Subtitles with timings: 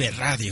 [0.00, 0.50] Vive Radio.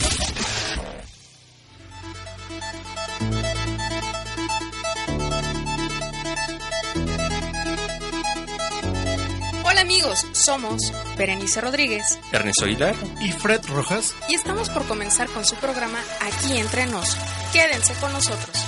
[9.64, 14.14] Hola amigos, somos Berenice Rodríguez Ernesto Aguilar y Fred Rojas.
[14.28, 17.16] y estamos por comenzar con su programa Aquí entre nos.
[17.50, 18.67] Quédense con nosotros.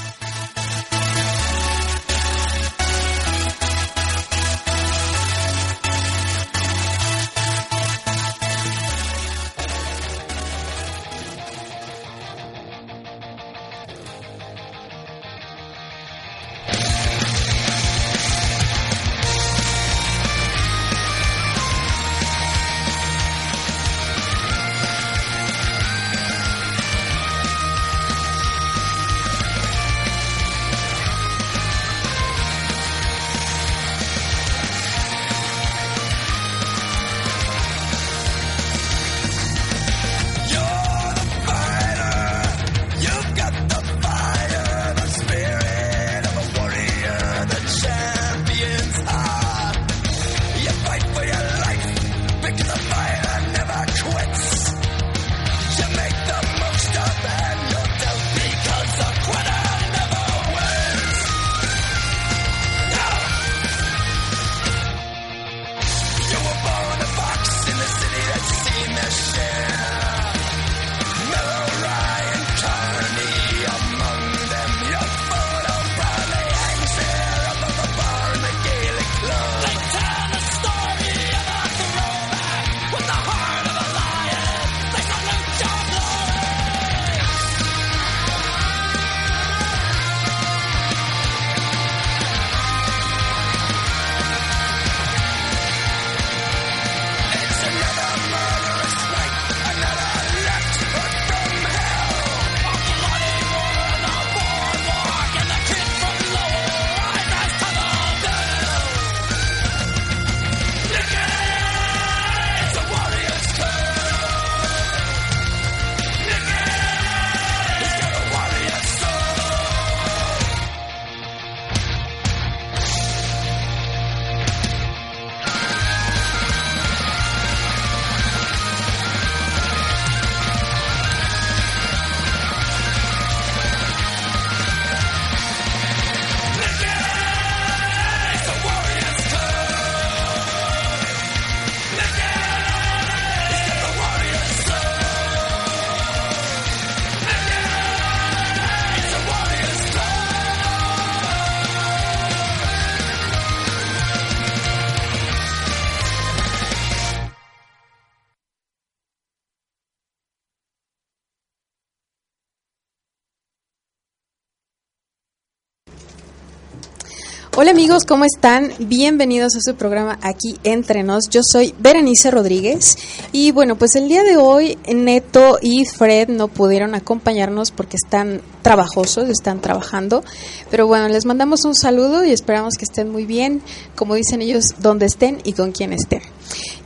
[167.63, 168.73] Hola amigos, ¿cómo están?
[168.79, 171.29] Bienvenidos a su programa aquí entre nos.
[171.29, 172.97] Yo soy Berenice Rodríguez
[173.33, 178.41] y bueno, pues el día de hoy Neto y Fred no pudieron acompañarnos porque están
[178.63, 180.25] trabajosos, están trabajando,
[180.71, 183.61] pero bueno, les mandamos un saludo y esperamos que estén muy bien,
[183.95, 186.23] como dicen ellos, donde estén y con quien estén.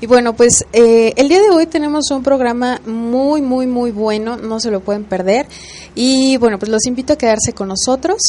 [0.01, 4.37] Y bueno, pues eh, el día de hoy tenemos un programa muy, muy, muy bueno,
[4.37, 5.47] no se lo pueden perder.
[5.95, 8.21] Y bueno, pues los invito a quedarse con nosotros.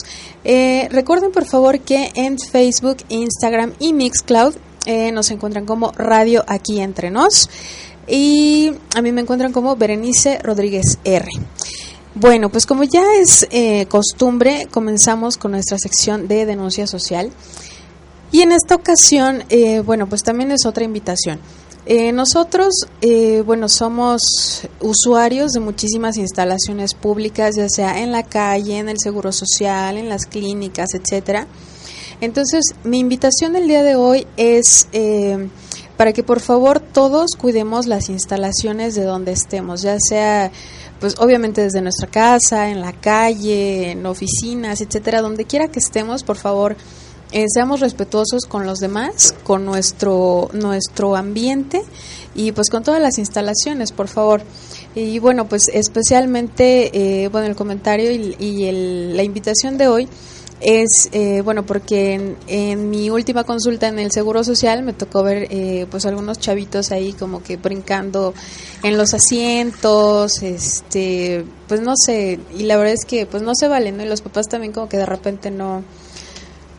[0.44, 6.44] Eh, recuerden por favor que en Facebook, Instagram y Mixcloud eh, nos encuentran como Radio
[6.48, 7.50] Aquí Entre Nos.
[8.08, 11.28] Y a mí me encuentran como Berenice Rodríguez R.
[12.14, 17.30] Bueno, pues como ya es eh, costumbre, comenzamos con nuestra sección de denuncia social.
[18.32, 21.40] Y en esta ocasión, eh, bueno, pues también es otra invitación.
[21.88, 28.80] Eh, nosotros, eh, bueno, somos usuarios de muchísimas instalaciones públicas, ya sea en la calle,
[28.80, 31.46] en el seguro social, en las clínicas, etcétera.
[32.22, 35.48] Entonces, mi invitación del día de hoy es eh,
[35.96, 40.52] para que por favor todos cuidemos las instalaciones de donde estemos, ya sea,
[41.00, 46.24] pues obviamente desde nuestra casa, en la calle, en oficinas, etcétera, donde quiera que estemos,
[46.24, 46.76] por favor
[47.36, 51.84] eh, seamos respetuosos con los demás, con nuestro, nuestro ambiente
[52.34, 54.42] y pues con todas las instalaciones, por favor.
[54.96, 58.72] Y bueno, pues especialmente, eh, bueno, el comentario y,
[59.14, 60.08] la invitación de hoy
[60.62, 65.50] es, eh, bueno, porque en, mi última consulta en el Seguro Social me tocó ver,
[65.50, 68.34] eh, pues, algunos chavitos ahí como que brincando
[68.82, 73.68] en los asientos, este, pues, no sé, y la verdad es que, pues, no se
[73.68, 74.04] vale, ¿no?
[74.04, 75.84] Y los papás también como que de repente no,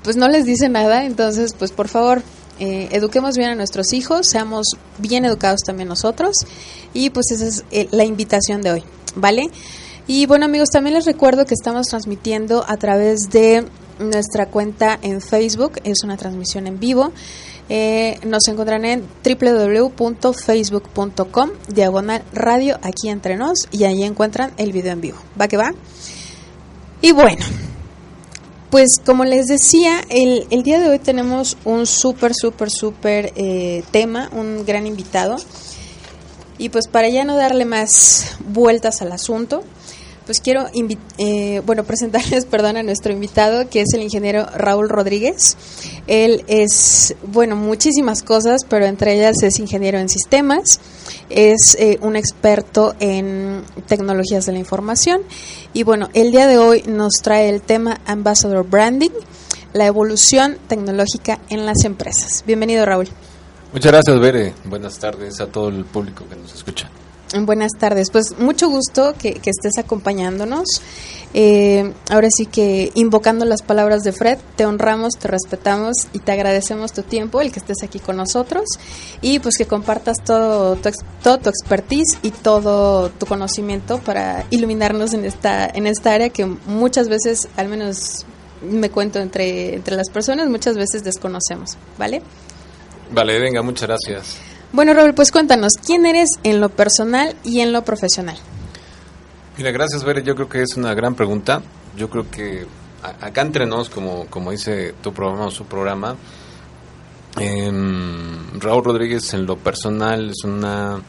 [0.06, 2.22] pues, no les dice nada, entonces, pues, por favor,
[2.60, 4.68] eh, eduquemos bien a nuestros hijos, seamos
[4.98, 6.36] bien educados también nosotros,
[6.94, 8.84] y, pues, esa es la invitación de hoy,
[9.16, 9.50] ¿vale?
[10.06, 13.66] Y bueno amigos, también les recuerdo que estamos transmitiendo a través de
[13.98, 17.10] nuestra cuenta en Facebook, es una transmisión en vivo.
[17.68, 24.92] Eh, nos encontrarán en www.facebook.com diagonal radio aquí entre nos y ahí encuentran el video
[24.92, 25.18] en vivo.
[25.40, 25.74] ¿Va que va?
[27.02, 27.44] Y bueno,
[28.70, 33.82] pues como les decía, el, el día de hoy tenemos un súper, súper, súper eh,
[33.90, 35.36] tema, un gran invitado.
[36.58, 39.62] Y pues para ya no darle más vueltas al asunto,
[40.26, 40.66] pues quiero
[41.18, 45.56] eh, bueno presentarles perdón a nuestro invitado que es el ingeniero Raúl Rodríguez
[46.08, 50.80] él es bueno muchísimas cosas pero entre ellas es ingeniero en sistemas
[51.31, 55.23] es eh, un experto en tecnologías de la información.
[55.73, 59.11] Y bueno el día de hoy nos trae el tema ambassador branding
[59.73, 62.43] la evolución tecnológica en las empresas.
[62.46, 63.08] Bienvenido Raúl.
[63.73, 64.55] Muchas gracias Bere.
[64.64, 66.90] Buenas tardes a todo el público que nos escucha
[67.34, 70.67] Buenas tardes, pues mucho gusto que, estés acompañándonos.
[71.34, 76.32] Eh, ahora sí que invocando las palabras de Fred, te honramos, te respetamos y te
[76.32, 78.64] agradecemos tu tiempo, el que estés aquí con nosotros
[79.20, 80.88] y pues que compartas todo tu,
[81.23, 87.08] todo expertise y todo tu conocimiento para iluminarnos en esta, en esta área que muchas
[87.08, 88.25] veces, al menos
[88.62, 92.23] me cuento entre, entre las personas, muchas veces desconocemos, ¿vale?
[93.11, 94.55] Vale, venga, muchas gracias.
[94.76, 98.37] Bueno, Robert, pues cuéntanos, ¿quién eres en lo personal y en lo profesional?
[99.56, 100.23] Mira, gracias, Bere.
[100.23, 101.62] Yo creo que es una gran pregunta.
[101.96, 102.67] Yo creo que
[103.02, 106.14] acá entre nos, como, como dice tu programa o su programa,
[107.40, 111.00] em, Raúl Rodríguez en lo personal es una,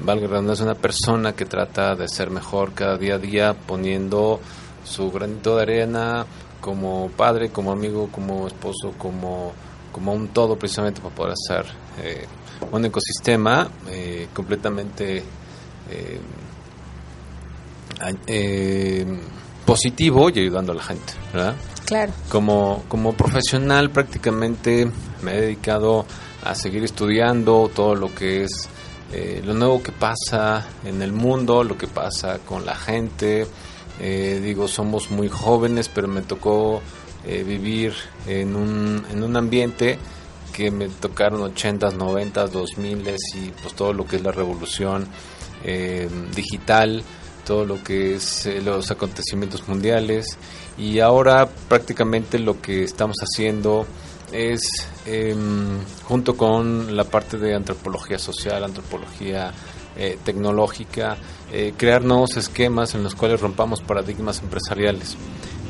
[0.00, 4.40] valga es una persona que trata de ser mejor cada día a día, poniendo
[4.82, 6.26] su granito de arena
[6.60, 9.52] como padre, como amigo, como esposo, como,
[9.92, 11.64] como un todo precisamente para poder hacer
[12.02, 12.26] eh,
[12.72, 15.22] un ecosistema eh, completamente
[15.90, 16.20] eh,
[18.26, 19.06] eh,
[19.64, 21.54] positivo y ayudando a la gente, ¿verdad?
[21.86, 22.12] Claro.
[22.28, 24.90] Como, como profesional prácticamente
[25.22, 26.06] me he dedicado
[26.42, 28.68] a seguir estudiando todo lo que es
[29.44, 33.46] lo nuevo que pasa en el mundo, lo que pasa con la gente.
[34.00, 36.82] digo, somos muy jóvenes, pero me tocó
[37.24, 37.94] vivir
[38.26, 39.98] en un, en un ambiente
[40.54, 45.06] que me tocaron 80s, 90s, 2000s y pues todo lo que es la revolución
[45.64, 47.02] eh, digital,
[47.44, 50.38] todo lo que es eh, los acontecimientos mundiales.
[50.78, 53.84] Y ahora prácticamente lo que estamos haciendo
[54.32, 54.62] es
[55.06, 59.52] em, junto con la parte de antropología social, antropología
[59.96, 61.16] eh, tecnológica,
[61.76, 65.16] crear nuevos esquemas en los cuales rompamos paradigmas empresariales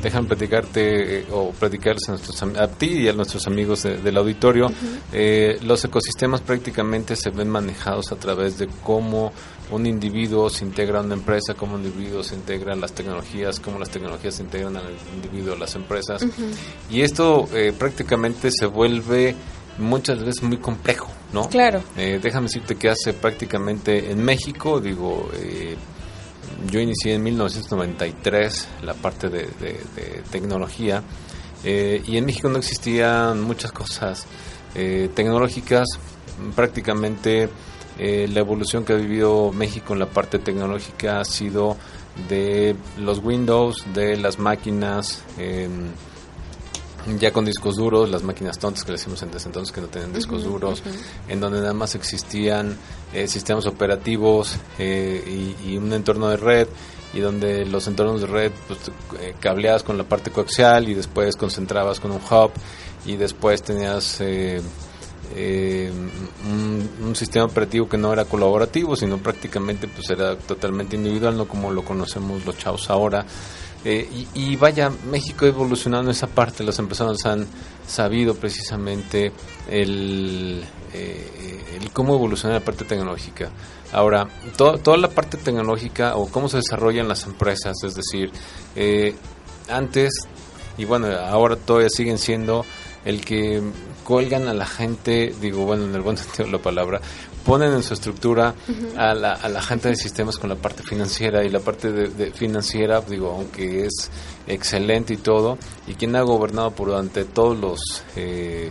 [0.05, 4.71] dejan platicarte eh, o platicarles a, nuestros, a ti y a nuestros amigos del auditorio.
[5.13, 9.33] Eh, los ecosistemas prácticamente se ven manejados a través de cómo
[9.71, 13.59] un individuo se integra a una empresa, cómo un individuo se integra a las tecnologías,
[13.61, 16.25] cómo las tecnologías se integran al individuo, a las empresas.
[16.91, 19.35] Y esto eh, prácticamente se vuelve
[19.79, 21.49] muchas veces muy complejo, ¿no?
[21.49, 21.83] Claro.
[21.97, 25.29] déjame decirte que hace prácticamente en México, digo,
[26.71, 29.49] yo inicié en 1993 la parte de,
[30.31, 31.03] tecnología
[31.65, 34.27] eh, y en México no existían muchas cosas
[34.75, 35.87] eh, tecnológicas.
[36.55, 37.49] Prácticamente
[37.99, 41.77] eh, la evolución que ha vivido México en la parte tecnológica ha sido
[42.29, 45.89] de los Windows, de las máquinas em,
[47.19, 50.13] ya con discos duros, las máquinas tontas que le decimos antes entonces que no tenían
[50.13, 50.83] discos duros,
[51.29, 52.77] en donde nada más existían
[53.13, 56.69] eh, sistemas operativos eh, y, un entorno de red
[57.13, 58.81] y donde los entornos de red pues,
[59.21, 62.51] eh, cableabas con la parte coaxial y después concentrabas con un hub
[63.07, 64.65] y después tenías un,
[67.03, 71.71] un, sistema operativo que no era colaborativo sino prácticamente pues era totalmente individual no como
[71.71, 73.25] lo conocemos los chavos ahora
[73.85, 77.47] eh, y, vaya, México ha evolucionado en esa parte, los empresarios han
[77.87, 79.31] sabido precisamente
[79.69, 80.65] el,
[80.95, 83.51] eh, el cómo evoluciona la parte tecnológica.
[83.93, 84.27] Ahora,
[84.57, 88.33] toda la parte tecnológica o cómo se desarrollan las empresas, es decir,
[88.75, 89.15] eh,
[89.69, 90.13] antes,
[90.79, 92.65] y bueno, ahora todavía siguen siendo
[93.05, 93.63] el que
[94.03, 97.01] cuelgan a la gente, digo, bueno, en el buen sentido de la palabra,
[97.45, 98.55] ponen en su estructura
[98.97, 102.33] a, la, a la gente de sistemas con la parte financiera y la parte de,
[102.33, 104.11] financiera, digo, aunque es
[104.47, 107.81] excelente y todo, y quien ha gobernado por durante todos los
[108.17, 108.71] eh,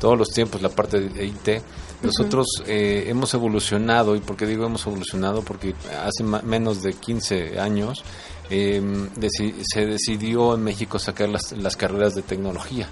[0.00, 1.62] todos los tiempos la parte de IT,
[2.02, 8.04] nosotros eh, hemos evolucionado, y porque digo hemos evolucionado, porque hace menos de 15 años
[8.50, 8.82] eh,
[9.62, 12.88] se decidió en México sacar las, las carreras de tecnología.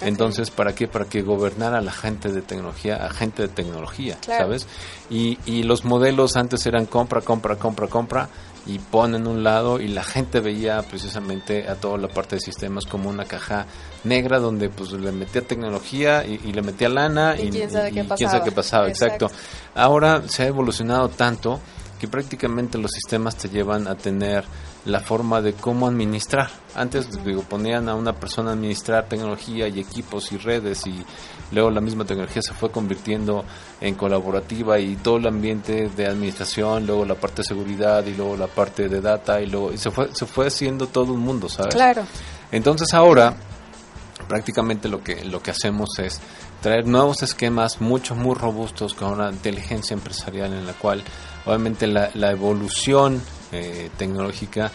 [0.00, 0.88] Entonces, ¿para qué?
[0.88, 4.66] Para que gobernara la gente de tecnología, a gente de tecnología, ¿sabes?
[5.08, 8.28] Y, y los modelos antes eran compra, compra, compra, compra,
[8.66, 12.84] y ponen un lado y la gente veía precisamente a toda la parte de sistemas
[12.84, 13.66] como una caja
[14.04, 18.88] negra donde pues le metía tecnología y, le metía lana y, quién sabe, qué, pasaba.
[18.88, 19.30] Exacto.
[19.74, 21.60] Ahora se ha evolucionado tanto
[22.00, 24.44] que prácticamente los sistemas te llevan a tener
[24.86, 26.48] la forma de cómo administrar.
[26.74, 31.04] Antes digo, ponían a una persona a administrar tecnología y equipos y redes y
[31.50, 33.44] luego la misma tecnología se fue convirtiendo
[33.80, 38.36] en colaborativa y todo el ambiente de administración, luego la parte de seguridad y luego
[38.36, 41.48] la parte de data y luego y se fue se fue haciendo todo un mundo,
[41.48, 41.74] ¿sabes?
[41.74, 42.04] Claro.
[42.52, 43.34] Entonces ahora
[44.28, 46.20] prácticamente lo que lo que hacemos es
[46.62, 51.02] traer nuevos esquemas mucho muy robustos con una inteligencia empresarial en la cual
[51.44, 53.20] obviamente la, la evolución
[53.52, 54.70] eh, tecnológica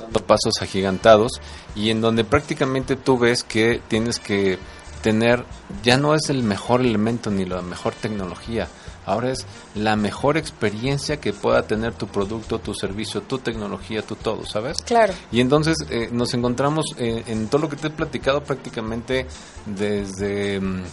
[0.00, 1.32] dando pasos agigantados
[1.74, 4.58] y en donde prácticamente tú ves que tienes que
[5.02, 5.44] tener,
[5.82, 8.68] ya no es el mejor elemento ni la mejor tecnología,
[9.04, 14.16] ahora es la mejor experiencia que pueda tener tu producto, tu servicio, tu tecnología, tu
[14.16, 14.78] todo, ¿sabes?
[14.82, 15.12] Claro.
[15.30, 19.26] Y entonces eh, nos encontramos en todo lo que te he platicado prácticamente
[19.66, 20.60] desde...
[20.60, 20.84] Mm,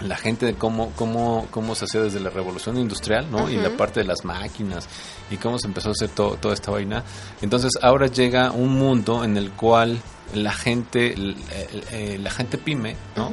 [0.00, 3.50] la gente de cómo, cómo, cómo se hacía desde la revolución industrial, ¿no?
[3.50, 4.88] Y la parte de las máquinas
[5.30, 7.04] y cómo se empezó a hacer todo, toda esta vaina.
[7.42, 10.00] Entonces ahora llega un mundo en el cual
[10.34, 11.14] la gente,
[11.90, 13.30] eh, la gente pyme, ¿no?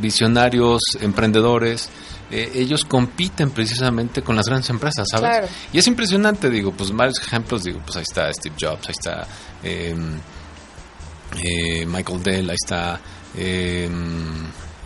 [0.00, 1.88] Visionarios, emprendedores,
[2.30, 5.48] eh, ellos compiten precisamente con las grandes empresas, ¿sabes?
[5.72, 9.26] Y es impresionante, digo, pues varios ejemplos, digo, pues ahí está Steve Jobs, ahí está
[9.62, 10.18] em,
[11.44, 13.00] eh, Michael Dell, ahí está...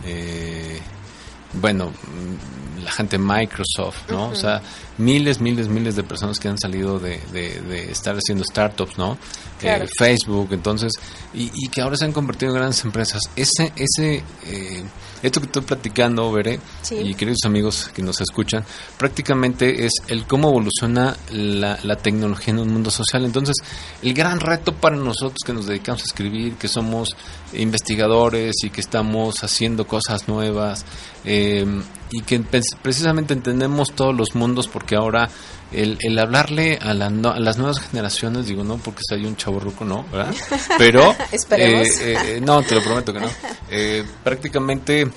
[0.05, 0.79] Eh,
[1.53, 1.91] bueno,
[2.83, 4.29] la gente de Microsoft, ¿no?
[4.29, 4.61] O sea,
[4.97, 9.17] miles, miles, miles de personas que han salido de, de, estar haciendo startups, ¿no?
[9.61, 10.93] Eh, Facebook, entonces,
[11.33, 13.21] y, y, que ahora se han convertido en grandes empresas.
[13.35, 14.83] Ese, ese, eh,
[15.21, 16.59] esto que estoy platicando, Veré,
[16.91, 18.63] y queridos amigos que nos escuchan,
[18.97, 23.25] prácticamente es el cómo evoluciona la, la tecnología en un mundo social.
[23.25, 23.55] Entonces,
[24.01, 27.15] el gran reto para nosotros que nos dedicamos a escribir, que somos
[27.53, 30.85] investigadores y que estamos haciendo cosas nuevas,
[31.23, 31.65] eh,
[32.11, 32.39] y que
[32.81, 35.29] precisamente entendemos todos los mundos porque ahora
[35.71, 39.59] el, el hablarle a, la, a, las nuevas generaciones, digo, no porque hay un chavo
[39.59, 40.33] ruco, no, ¿verdad?
[40.77, 41.11] Pero,
[41.51, 43.29] eh, eh, no, te lo prometo que no.
[43.69, 45.07] Eh, prácticamente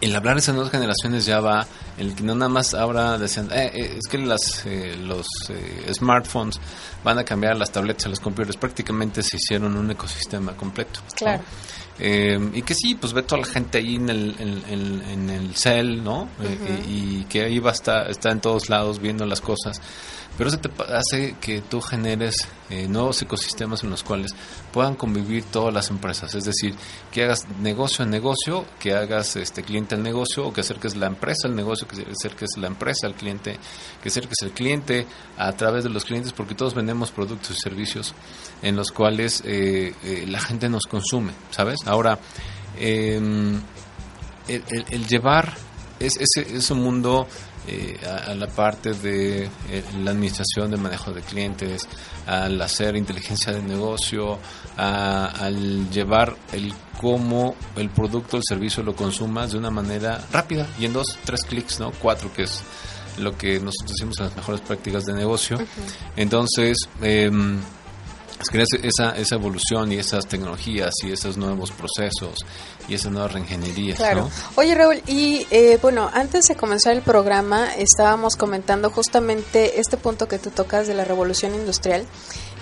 [0.00, 1.66] el hablar de esas nuevas generaciones ya va,
[1.96, 4.64] el que no nada más ahora decían, es que las,
[5.00, 5.26] los
[5.92, 6.60] smartphones
[7.02, 11.00] van a cambiar las tabletas a los computadores, prácticamente se hicieron un ecosistema completo.
[11.16, 11.42] Claro.
[12.00, 16.04] Eh, y que sí, pues ve toda la gente ahí en el, en, el cel,
[16.04, 16.28] ¿no?
[16.40, 19.80] Eh, y, que ahí va a estar, está en todos lados viendo las cosas
[20.36, 22.36] pero eso te hace que tú generes
[22.70, 24.34] eh, nuevos ecosistemas en los cuales
[24.72, 26.74] puedan convivir todas las empresas, es decir,
[27.10, 31.06] que hagas negocio en negocio, que hagas este cliente al negocio, o que acerques la
[31.06, 33.58] empresa al negocio, que acerques la empresa al cliente,
[34.02, 35.06] que acerques el cliente
[35.36, 38.14] a través de los clientes, porque todos vendemos productos y servicios
[38.62, 41.78] en los cuales eh, eh, la gente nos consume, ¿sabes?
[41.84, 42.18] Ahora,
[42.78, 43.60] em,
[44.46, 45.52] el, llevar
[45.98, 47.26] ese, ese mundo
[47.68, 51.86] eh, a, la parte de eh, la administración de manejo de clientes,
[52.26, 54.38] al hacer inteligencia de negocio,
[54.76, 60.86] al llevar el cómo el producto el servicio lo consumas de una manera rápida y
[60.86, 61.92] en dos, tres clics, ¿no?
[61.92, 62.62] Cuatro, que es
[63.18, 65.58] lo que nosotros decimos en las mejores prácticas de negocio.
[66.16, 67.30] Entonces, eh,
[68.82, 72.44] esa, esa evolución y esas tecnologías y esos nuevos procesos
[72.88, 73.98] y esas nuevas reingenierías.
[73.98, 74.30] Claro.
[74.56, 80.28] Oye, Raúl, y eh, bueno, antes de comenzar el programa estábamos comentando justamente este punto
[80.28, 82.06] que tú tocas de la revolución industrial.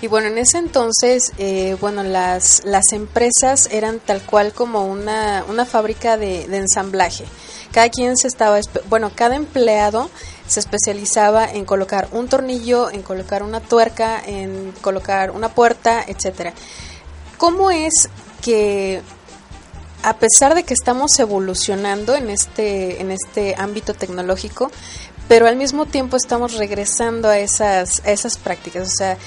[0.02, 5.42] Y bueno, en ese entonces, eh, bueno, las, las empresas eran tal cual como una,
[5.48, 7.24] una fábrica de ensamblaje.
[7.72, 10.10] Cada quien se estaba, bueno, cada empleado
[10.46, 16.52] se especializaba en colocar un tornillo, en colocar una tuerca, en colocar una puerta, etcétera.
[17.38, 18.08] ¿Cómo es
[18.42, 19.02] que
[20.02, 24.70] a pesar de que estamos evolucionando en este en este ámbito tecnológico,
[25.28, 29.18] pero al mismo tiempo estamos regresando a esas a esas prácticas, o sea,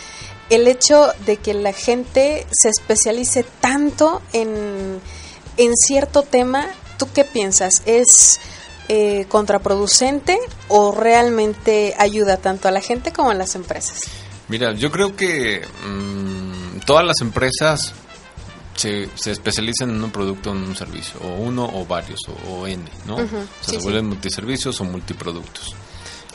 [0.50, 5.02] el hecho de que la gente se especialice tanto en
[5.58, 7.82] en cierto tema, ¿tú qué piensas?
[7.86, 8.40] ¿Es
[8.90, 14.02] eh, contraproducente o realmente ayuda tanto a la gente como a las empresas?
[14.48, 17.94] Mira, yo creo que mm, todas las empresas
[18.76, 22.20] se, se, especializan en un producto o en un servicio, o uno o varios,
[22.50, 23.16] o, N, ¿no?
[23.16, 25.76] o sea, se vuelven multiservicios o multiproductos.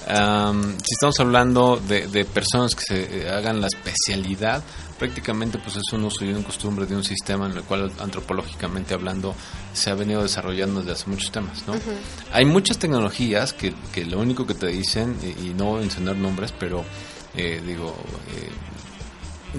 [0.07, 4.63] Si estamos hablando de, personas que se eh, hagan la especialidad,
[4.99, 8.95] prácticamente pues es un uso y una costumbre de un sistema en el cual antropológicamente
[8.95, 9.35] hablando
[9.73, 11.75] se ha venido desarrollando desde hace muchos temas, ¿no?
[12.33, 16.17] Hay muchas tecnologías que, que, lo único que te dicen, y, no voy a mencionar
[16.17, 16.85] nombres, pero
[17.35, 17.97] eh, digo,
[18.37, 18.51] eh,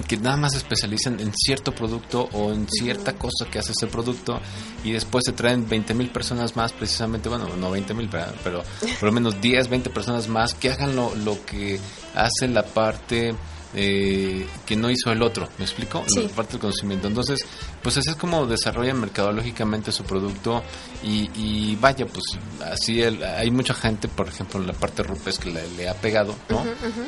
[0.04, 3.86] que nada más se especializan en cierto producto o en cierta cosa que hace ese
[3.86, 4.40] producto
[4.84, 8.08] y después se traen 20 mil personas más precisamente, bueno, no 20 mil,
[8.44, 8.62] pero
[9.00, 11.80] por lo menos 10, 20 personas más que hagan lo, lo que
[12.14, 13.34] hace la parte
[13.78, 16.02] eh, que no hizo el otro, ¿me explico?
[16.16, 17.08] La parte del conocimiento.
[17.08, 17.46] Entonces,
[17.82, 20.62] pues así es como desarrollan mercadológicamente su producto
[21.02, 22.24] y, vaya, pues
[22.64, 26.64] así hay mucha gente, por ejemplo, en la parte rupes que le, ha pegado, ¿no?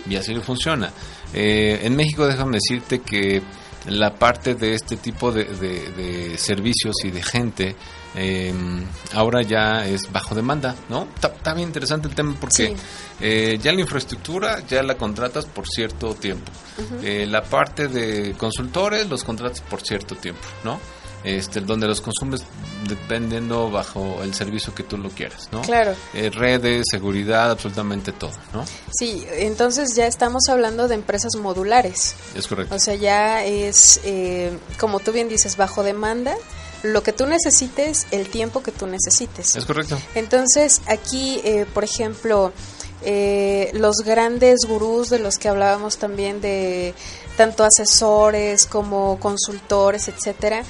[0.08, 0.92] Y así le funciona.
[1.32, 3.42] Eh, en México, déjame decirte que
[3.86, 7.76] la parte de este tipo de, servicios y de gente
[8.14, 8.52] eh,
[9.14, 11.08] ahora ya es bajo demanda, ¿no?
[11.14, 12.74] Está, bien interesante el tema porque
[13.20, 16.50] eh, ya la infraestructura ya la contratas por cierto tiempo.
[17.02, 20.78] Eh, la parte de consultores los contratas por cierto tiempo, ¿no?
[21.24, 22.44] Este, donde los consumes
[22.86, 25.62] dependiendo bajo el servicio que tú lo quieras, ¿no?
[25.62, 25.94] Claro.
[26.14, 28.64] Eh, redes, seguridad, absolutamente todo, ¿no?
[28.96, 32.14] Sí, entonces ya estamos hablando de empresas modulares.
[32.36, 32.72] Es correcto.
[32.76, 36.36] O sea, ya es, eh, como tú bien dices, bajo demanda,
[36.84, 39.56] lo que tú necesites, el tiempo que tú necesites.
[39.56, 39.98] Es correcto.
[40.14, 42.52] Entonces, aquí, eh, por ejemplo,
[43.02, 46.94] los grandes gurús de los que hablábamos también de
[47.36, 50.64] tanto asesores como consultores, etcétera,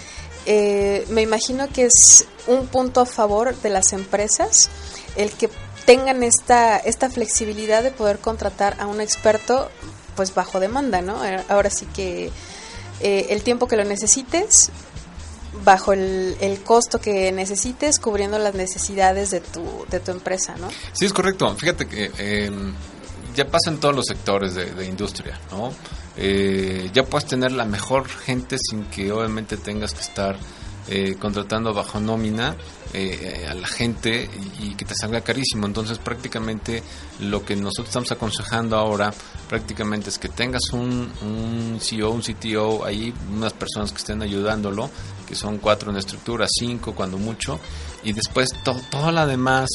[0.50, 4.70] eh, me imagino que es un punto a favor de las empresas
[5.14, 5.50] el que
[5.84, 9.70] tengan esta, esta flexibilidad de poder contratar a un experto
[10.16, 11.22] pues bajo demanda, ¿no?
[11.22, 12.30] Eh, ahora sí que
[13.00, 14.70] eh, el tiempo que lo necesites,
[15.68, 20.70] bajo el, el, costo que necesites, cubriendo las necesidades de tu, de tu empresa, ¿no?
[20.94, 21.54] Sí, es correcto.
[21.56, 22.72] Fíjate que em,
[23.36, 25.70] ya pasa en todos los sectores de, industria, ¿no?
[26.16, 30.38] Eh, ya puedes tener la mejor gente sin que obviamente tengas que estar
[30.88, 32.56] eh, contratando bajo nómina
[32.94, 34.28] eh, a la gente
[34.60, 35.66] y, que te salga carísimo.
[35.66, 36.82] Entonces prácticamente
[37.20, 39.12] lo que nosotros estamos aconsejando ahora
[39.48, 44.90] prácticamente es que tengas un, un CEO, un CTO ahí, unas personas que estén ayudándolo,
[45.26, 47.58] que son cuatro en estructura, cinco cuando mucho,
[48.04, 48.50] y después
[48.90, 49.68] toda la demás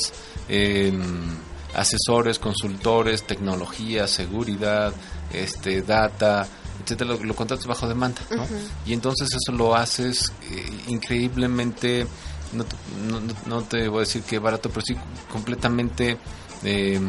[1.74, 4.94] asesores, consultores, tecnología, seguridad,
[5.32, 6.48] este, data,
[6.82, 8.46] etcétera, lo, lo contratas bajo demanda, ¿no?
[8.86, 12.06] Y entonces eso lo haces eh, increíblemente,
[12.54, 14.96] no, te voy a decir que barato, pero sí
[15.32, 16.18] completamente
[16.64, 17.00] eh,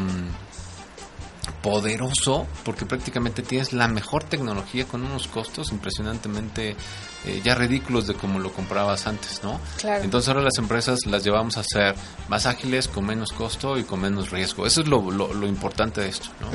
[1.61, 6.75] poderoso porque prácticamente tienes la mejor tecnología con unos costos impresionantemente
[7.25, 9.59] eh, ya ridículos de como lo comprabas antes, ¿no?
[9.83, 11.95] Entonces ahora las empresas las llevamos a ser
[12.29, 14.67] más ágiles, con menos costo y con menos riesgo.
[14.67, 16.49] Eso es lo, lo, importante de esto, ¿no?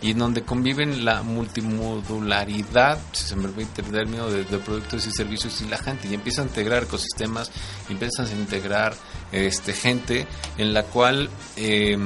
[0.00, 5.12] Y en donde conviven la multimodularidad, si se me permite el término, de, productos y
[5.12, 7.50] servicios y la gente y empieza a integrar ecosistemas,
[7.88, 8.94] empiezas a integrar
[9.30, 11.96] este gente en la cual eh,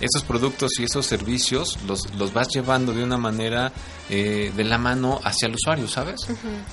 [0.00, 3.72] esos productos y esos servicios los, los vas llevando de una manera
[4.12, 6.16] eh, de la mano hacia el usuario, ¿sabes?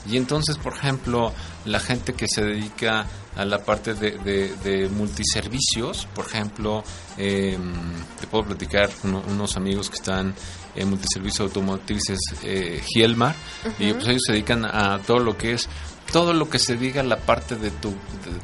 [0.10, 1.32] Y entonces, por ejemplo,
[1.66, 6.84] la gente que se dedica a la parte de, de, multiservicios, por ejemplo,
[7.16, 7.74] em,
[8.20, 10.34] te puedo platicar unos amigos que están
[10.76, 13.36] en multiservicios automotrices eh, Gielmar,
[13.78, 15.70] y pues ellos se dedican a todo lo que es
[16.12, 17.94] todo lo que se diga la parte de tu,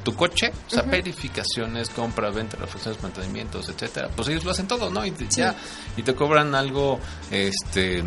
[0.03, 4.89] tu coche, o sea, verificaciones, compra, venta, refacciones, mantenimientos, etcétera, pues ellos lo hacen todo,
[4.89, 5.03] ¿no?
[5.05, 5.55] Y ya,
[5.95, 6.99] y te cobran algo,
[7.31, 8.03] este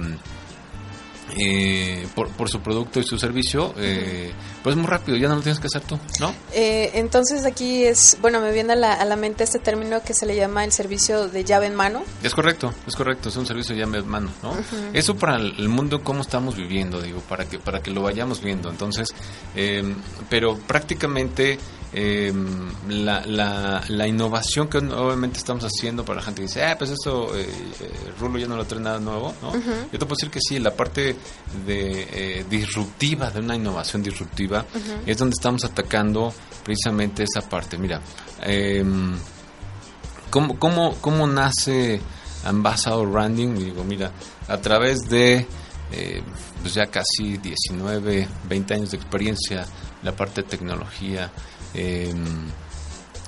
[1.35, 5.43] eh, por, por, su producto y su servicio, eh, pues muy rápido, ya no lo
[5.43, 6.33] tienes que hacer tú, ¿no?
[6.53, 10.15] Eh, entonces aquí es, bueno, me viene a la, a la, mente este término que
[10.15, 12.05] se le llama el servicio de llave en mano.
[12.23, 14.55] Es correcto, es correcto, es un servicio de llave en mano, ¿no?
[14.93, 18.71] Eso para el mundo, cómo estamos viviendo, digo, para que, para que lo vayamos viendo.
[18.71, 19.09] Entonces,
[20.31, 21.59] pero prácticamente
[21.93, 22.33] eh,
[22.89, 26.91] la, la, la, innovación que obviamente estamos haciendo para la gente que dice, ah, pues
[26.91, 27.47] eso, eh,
[27.81, 29.53] eh, Rulo ya no lo trae nada nuevo, ¿no?
[29.53, 31.17] Yo te puedo decir que sí, la parte
[31.65, 34.65] de eh, disruptiva, de una innovación disruptiva,
[35.07, 36.33] es donde estamos atacando
[36.65, 37.79] precisamente esa parte.
[37.79, 38.01] Mira,
[38.43, 38.85] eh,
[40.31, 42.01] ¿cómo, cómo, cómo nace
[42.45, 43.55] Ambassador Branding?
[43.55, 44.13] Digo, mira,
[44.49, 45.47] a través de
[46.61, 49.65] pues ya casi 19, 20 años de experiencia,
[50.03, 51.31] la parte de tecnología,
[51.77, 52.25] em,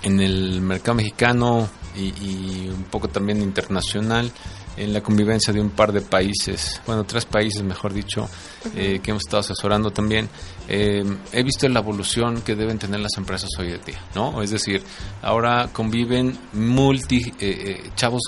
[0.03, 4.31] en el mercado mexicano y, un poco también internacional
[4.77, 8.29] en la convivencia de un par de países, bueno, tres países, mejor dicho,
[8.75, 10.29] eh, que hemos estado asesorando también,
[10.69, 14.43] eh, he visto la evolución que deben tener las empresas hoy en día, ¿no?
[14.43, 14.83] Es decir,
[15.23, 18.23] ahora conviven multi, eh, chavos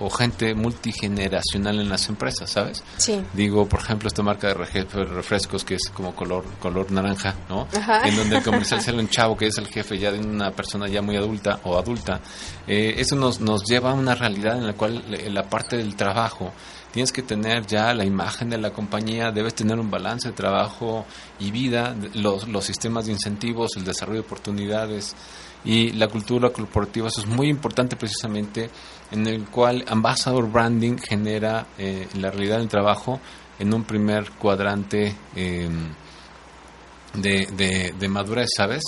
[0.00, 2.82] o, gente multigeneracional en las empresas, ¿sabes?
[2.98, 3.20] Sí.
[3.32, 7.66] Digo, por ejemplo, esta marca de refrescos que es como color color naranja, ¿no?
[8.04, 10.88] En donde el comercial sale un chavo que es el jefe ya de una persona
[10.88, 12.20] ya muy adulta o adulta.
[12.66, 16.52] eso nos, nos lleva a una realidad en la cual la parte del trabajo
[16.92, 21.04] tienes que tener ya la imagen de la compañía, debes tener un balance de trabajo
[21.38, 25.14] y vida, los, los sistemas de incentivos, el desarrollo de oportunidades
[25.64, 27.08] y la cultura corporativa.
[27.08, 28.70] Eso es muy importante precisamente
[29.10, 33.20] en el cual Ambassador Branding genera eh, la realidad del trabajo
[33.58, 35.88] en un primer cuadrante em,
[37.14, 38.82] de, de, madurez, ¿sabes?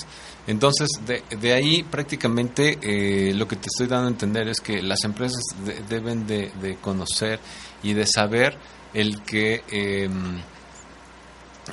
[0.46, 4.82] Entonces, de, de ahí prácticamente eh, lo que te estoy dando a entender es que
[4.82, 5.42] las empresas
[5.88, 7.38] deben de, conocer
[7.82, 8.56] y de saber
[8.94, 10.38] el que, em,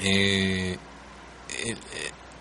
[0.01, 0.77] eh,
[1.65, 1.75] eh,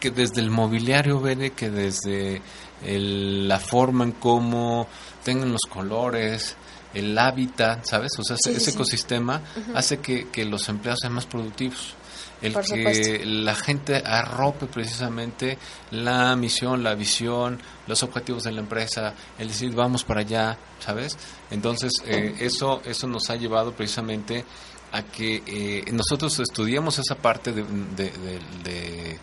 [0.01, 2.43] que desde el mobiliario viene, que desde
[2.83, 4.87] la forma en cómo
[5.25, 6.57] tengan los colores,
[6.93, 8.13] el hábitat, ¿sabes?
[8.19, 9.41] O sea, ese ecosistema
[9.75, 11.95] hace que, que los empleados sean más productivos
[12.43, 15.59] el que la gente arrope precisamente
[15.91, 21.17] la misión, la visión, los objetivos de la empresa, el decir vamos para allá, ¿sabes?
[21.51, 24.45] Entonces eh, eso eso nos ha llevado precisamente
[24.93, 29.19] a que eh, nosotros estudiamos esa parte de, de, de, de,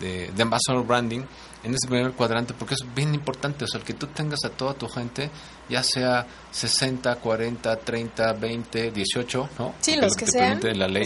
[0.00, 1.22] de ambassador branding
[1.64, 4.50] en ese primer cuadrante porque es bien importante, o sea, el que tú tengas a
[4.50, 5.30] toda tu gente,
[5.68, 9.74] ya sea 60, 40, 30, 20, 18, ¿no?
[9.80, 10.60] Sí, los que, sean.
[10.74, 11.04] la ley.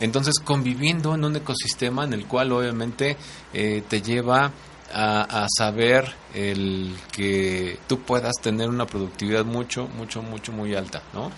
[0.00, 3.16] Entonces, conviviendo en un ecosistema en el cual obviamente
[3.52, 4.52] eh, te lleva
[4.92, 11.02] a, a, saber el que tú puedas tener una productividad mucho, mucho, mucho, muy alta,
[11.12, 11.32] ¿no?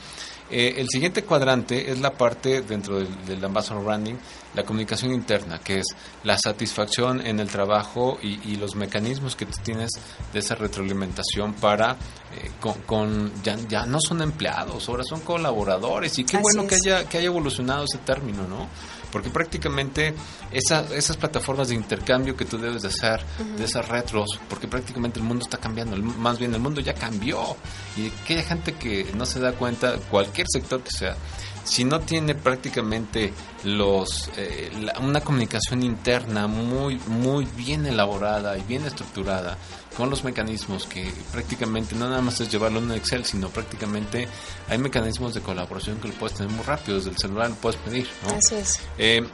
[0.50, 4.14] Eh, el siguiente cuadrante es la parte dentro del, del, Ambassador Branding,
[4.54, 5.86] la comunicación interna, que es
[6.24, 9.90] la satisfacción en el trabajo y, los mecanismos que tú tienes
[10.32, 12.50] de esa retroalimentación para, eh,
[12.86, 17.18] con, ya, ya, no son empleados, ahora son colaboradores y qué bueno que haya, que
[17.18, 18.66] haya evolucionado ese término, ¿no?
[19.10, 20.14] Porque prácticamente
[20.52, 23.24] esas plataformas de intercambio que tú debes de hacer,
[23.56, 27.56] de esas retros, porque prácticamente el mundo está cambiando, más bien el mundo ya cambió.
[27.96, 31.16] Y que hay gente que no se da cuenta, cualquier sector que sea,
[31.64, 33.32] si no tiene prácticamente
[33.64, 39.56] los eh, una comunicación interna muy muy bien elaborada y bien estructurada
[39.96, 44.28] con los mecanismos que prácticamente no nada más es llevarlo en Excel sino prácticamente
[44.68, 47.80] hay mecanismos de colaboración que lo puedes tener muy rápido desde el celular lo puedes
[47.80, 48.36] pedir ¿no?
[48.36, 48.80] Así es.
[48.96, 49.26] Eh,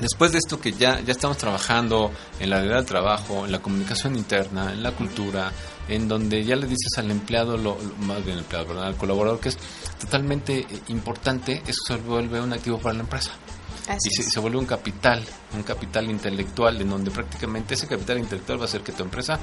[0.00, 3.60] después de esto que ya, ya estamos trabajando en la realidad del trabajo, en la
[3.60, 5.52] comunicación interna, en la cultura,
[5.88, 9.58] en donde ya le dices al empleado, lo, más bien empleado, al colaborador, que es
[9.98, 13.32] totalmente eh, importante, eso se vuelve un activo para la empresa.
[14.02, 18.62] y se, vuelve un capital, un capital intelectual, en donde prácticamente ese capital intelectual va
[18.62, 19.38] a hacer que tu empresa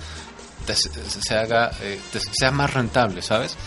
[0.66, 2.00] se haga, eh,
[2.32, 3.58] sea más rentable, ¿sabes?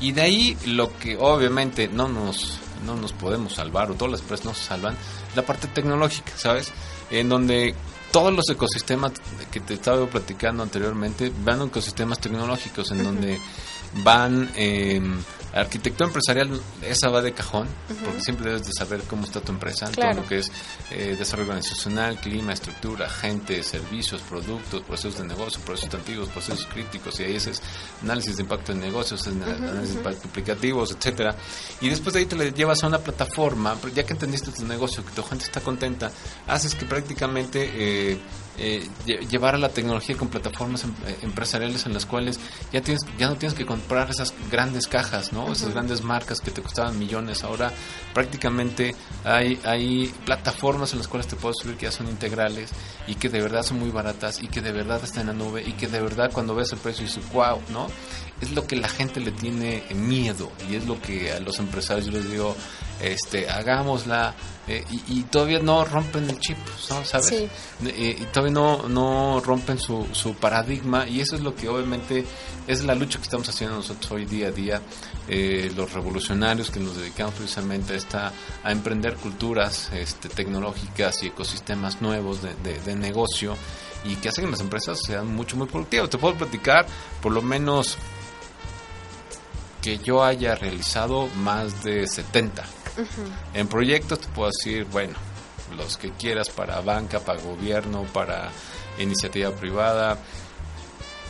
[0.00, 4.20] Y de ahí lo que obviamente no nos, no nos podemos salvar, o todas las
[4.20, 4.96] empresas no se salvan,
[5.34, 6.72] la parte tecnológica, ¿sabes?
[7.10, 7.74] En donde
[8.12, 9.12] todos los ecosistemas
[9.50, 13.40] que te estaba platicando anteriormente van a ecosistemas tecnológicos en donde
[14.02, 15.00] van eh,
[15.54, 17.68] arquitectura empresarial esa va de cajón
[18.04, 20.50] porque siempre debes de saber cómo está tu empresa todo lo que es
[20.90, 27.20] eh, desarrollo organizacional clima estructura gente servicios productos procesos de negocio procesos antiguos procesos críticos
[27.20, 27.62] y ahí es
[28.02, 31.36] análisis de impacto de negocios análisis de impacto aplicativos etcétera.
[31.80, 35.04] Y después de ahí te le llevas a una plataforma ya que entendiste tu negocio
[35.04, 36.10] que tu gente está contenta
[36.46, 38.18] haces que prácticamente eh,
[38.58, 42.38] eh, llevar a la tecnología con plataformas em, eh, empresariales en las cuales
[42.72, 46.50] ya tienes ya no tienes que comprar esas grandes cajas no esas grandes marcas que
[46.50, 47.44] te costaban millones.
[47.44, 47.72] Ahora
[48.12, 52.70] prácticamente hay hay plataformas en las cuales te puedes subir que ya son integrales
[53.06, 55.62] y que de verdad son muy baratas y que de verdad están en la nube
[55.66, 57.88] y que de verdad cuando ves el precio dices wow no
[58.40, 62.06] es lo que la gente le tiene miedo y es lo que a los empresarios
[62.06, 62.56] yo les digo
[63.00, 64.34] este hagámosla
[64.66, 67.32] eh, y, todavía no rompen el chip, ¿sabes?
[67.32, 72.24] Eh, y todavía no, no rompen su, su paradigma y eso es lo que obviamente
[72.66, 74.80] es la lucha que estamos haciendo nosotros hoy día a día,
[75.28, 81.26] eh, los revolucionarios que nos dedicamos precisamente a, esta, a emprender culturas este, tecnológicas y
[81.26, 83.56] ecosistemas nuevos de, de, negocio
[84.04, 86.08] y que hacen que las empresas sean mucho, muy productivas.
[86.08, 86.86] Te puedo platicar
[87.20, 87.98] por lo menos
[89.82, 92.64] que yo haya realizado más de 70
[93.54, 95.14] en proyectos te puedo decir, bueno,
[95.76, 98.50] los que quieras, para banca, para gobierno, para
[98.98, 100.18] iniciativa privada,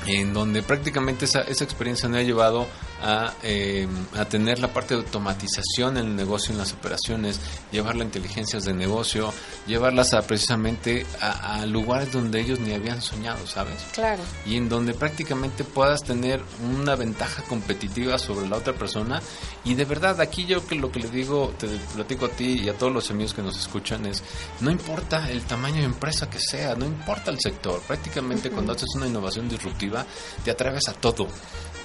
[0.07, 2.66] en donde prácticamente esa, esa experiencia me ha llevado
[3.02, 7.96] a, eh, a, tener la parte de automatización en el negocio, en las operaciones, llevar
[7.96, 9.33] las inteligencias de negocio,
[9.66, 13.83] llevarlas a precisamente a, lugares donde ellos ni habían soñado, ¿sabes?
[13.92, 14.22] Claro.
[14.46, 19.20] Y en donde prácticamente puedas tener una ventaja competitiva sobre la otra persona.
[19.64, 22.68] Y de verdad, aquí yo que lo que le digo, te platico a ti y
[22.68, 24.22] a todos los amigos que nos escuchan es,
[24.61, 28.88] no importa el tamaño de empresa que sea, no importa el sector, prácticamente cuando haces
[28.96, 30.04] una innovación disruptiva,
[30.44, 31.28] te atreves a todo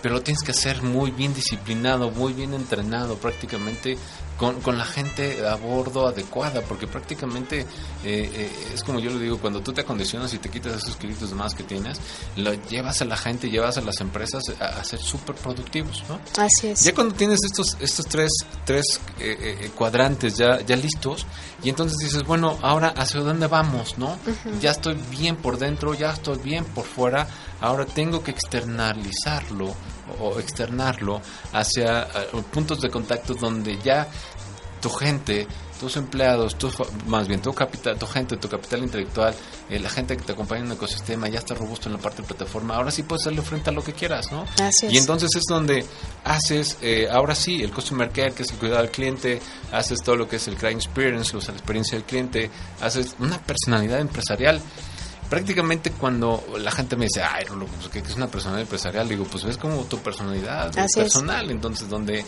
[0.01, 3.97] pero tienes que hacer muy bien disciplinado, muy bien entrenado, prácticamente
[4.39, 7.65] con, con la gente a bordo adecuada, porque prácticamente eh,
[8.05, 11.33] eh, es como yo lo digo, cuando tú te acondicionas y te quitas esos kilitos
[11.33, 11.99] más que tienes,
[12.37, 16.19] lo llevas a la gente, llevas a las empresas a, ser súper productivos, ¿no?
[16.41, 16.85] Así es.
[16.85, 18.31] Ya cuando tienes estos, estos tres,
[18.63, 21.25] tres eh, cuadrantes ya, ya listos,
[21.61, 24.17] y entonces dices, bueno, ahora hacia dónde vamos, ¿no?
[24.61, 27.27] Ya estoy bien por dentro, ya estoy bien por fuera,
[27.59, 29.75] ahora tengo que externalizarlo
[30.21, 31.21] o externarlo
[31.53, 32.07] hacia
[32.51, 34.07] puntos de contacto donde ya
[34.81, 35.47] tu gente,
[35.79, 36.69] tus empleados, tu,
[37.07, 39.33] más bien tu capital, tu gente, tu capital intelectual,
[39.69, 42.21] eh, la gente que te acompaña en el ecosistema ya está robusto en la parte
[42.21, 44.43] de plataforma, ahora sí puedes hacerle frente a lo que quieras, ¿no?
[44.61, 44.93] Así es.
[44.93, 45.85] Y entonces es donde
[46.23, 49.39] haces, eh, ahora sí, el customer care, que es el cuidado del cliente,
[49.71, 52.49] haces todo lo que es el client experience, o sea, la experiencia del cliente,
[52.81, 54.61] haces una personalidad empresarial
[55.29, 59.07] prácticamente cuando la gente me dice, ay, Rulo, pues, ¿qué es una personalidad empresarial?
[59.07, 61.51] Digo, pues es como tu personalidad personal.
[61.51, 62.25] Entonces, donde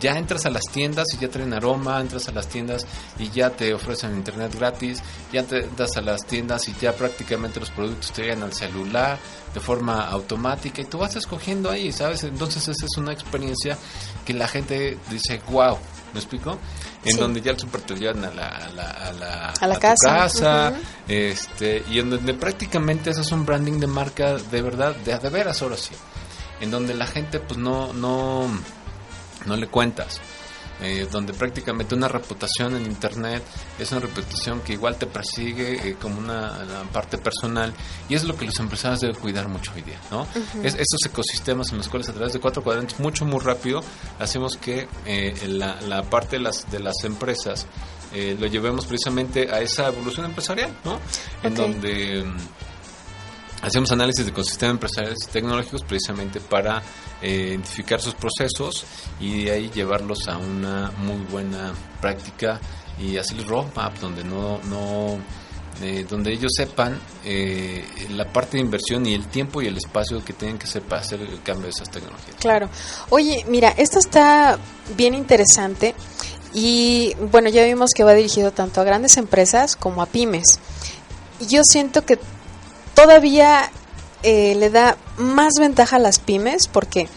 [0.00, 2.86] ya entras a las tiendas y ya traen aroma, entras a las tiendas
[3.18, 7.60] y ya te ofrecen internet gratis, ya te entras a las tiendas y ya prácticamente
[7.60, 9.18] los productos te llegan al celular
[9.52, 12.24] de forma automática y tú vas escogiendo ahí, ¿sabes?
[12.24, 13.76] Entonces, esa es una experiencia
[14.24, 15.78] que la gente dice, wow,
[16.12, 16.58] ¿me explico?
[17.10, 19.78] En donde ya el super te llevan a la, a la, a la, a la
[19.78, 20.72] casa, casa
[21.06, 25.28] este, y en donde prácticamente eso es un branding de marca de verdad, de, de
[25.28, 25.94] veras ahora sí,
[26.60, 28.46] en donde la gente pues no, no,
[29.46, 30.20] no le cuentas
[30.80, 33.42] eh, donde prácticamente una reputación en Internet
[33.78, 36.56] es una reputación que igual te persigue eh, como una,
[36.92, 37.74] parte personal
[38.08, 40.26] y es lo que los empresarios deben cuidar mucho hoy día, ¿no?
[40.62, 43.82] es, estos ecosistemas en los cuales a través de cuatro cuadrantes mucho, muy rápido
[44.20, 47.66] hacemos que eh, la, la, parte de las, de las empresas
[48.38, 50.98] lo llevemos precisamente a esa evolución empresarial, ¿no?
[51.42, 52.36] En donde mm,
[53.62, 56.82] hacemos análisis de ecosistemas empresariales tecnológicos precisamente para
[57.22, 58.84] eh, identificar sus procesos
[59.20, 62.60] y de ahí llevarlos a una muy buena práctica
[62.98, 65.18] y hacer roadmap donde no, no
[65.80, 70.24] eh, donde ellos sepan eh, la parte de inversión y el tiempo y el espacio
[70.24, 72.36] que tienen que hacer para hacer el cambio de esas tecnologías.
[72.40, 72.68] Claro.
[73.10, 74.58] Oye, mira, esto está
[74.96, 75.94] bien interesante
[76.52, 80.58] y bueno, ya vimos que va dirigido tanto a grandes empresas como a pymes.
[81.48, 82.18] Yo siento que
[82.94, 83.70] todavía
[84.22, 87.08] eh, le da más ventaja a las pymes porque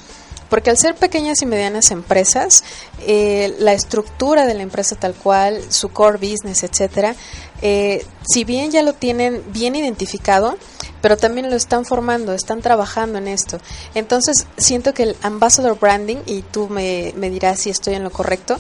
[0.52, 2.66] porque al ser pequeñas y medianas empresas,
[3.08, 7.16] eh, la estructura de la empresa tal cual, su core business, etcétera,
[7.62, 10.58] eh, si bien ya lo tienen bien identificado,
[11.02, 13.60] pero también lo están formando, están trabajando en esto.
[13.96, 18.60] Entonces, siento que el ambassador branding, y tú me, dirás si estoy en lo correcto,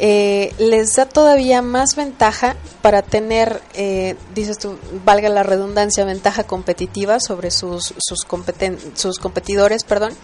[0.00, 6.42] eh, les da todavía más ventaja para tener, eh, dices tú, valga la redundancia, ventaja
[6.42, 8.26] competitiva sobre sus, sus,
[8.94, 10.14] sus competidores, perdón.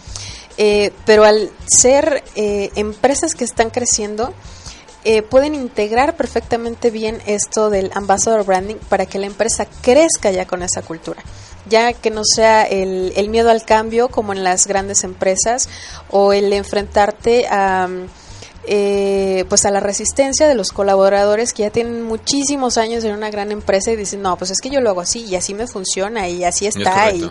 [0.56, 4.32] Eh, pero al ser empresas que están creciendo,
[5.28, 10.62] pueden integrar perfectamente bien esto del ambassador branding para que la empresa crezca ya con
[10.62, 11.22] esa cultura.
[11.68, 15.68] Ya que no sea el, el miedo al cambio como en las grandes empresas
[16.10, 17.88] o el enfrentarte a
[18.66, 23.31] eh, pues a la resistencia de los colaboradores que ya tienen muchísimos años en una
[23.31, 25.66] gran empresa y dicen, no, pues es que yo lo hago así y así me
[25.66, 27.12] funciona y así está.
[27.12, 27.29] y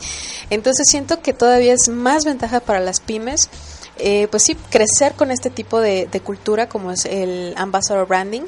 [0.49, 3.49] entonces siento que todavía es más ventaja para las pymes.
[3.97, 8.43] Eh, pues sí, crecer con este tipo de, de cultura como es el ambassador branding.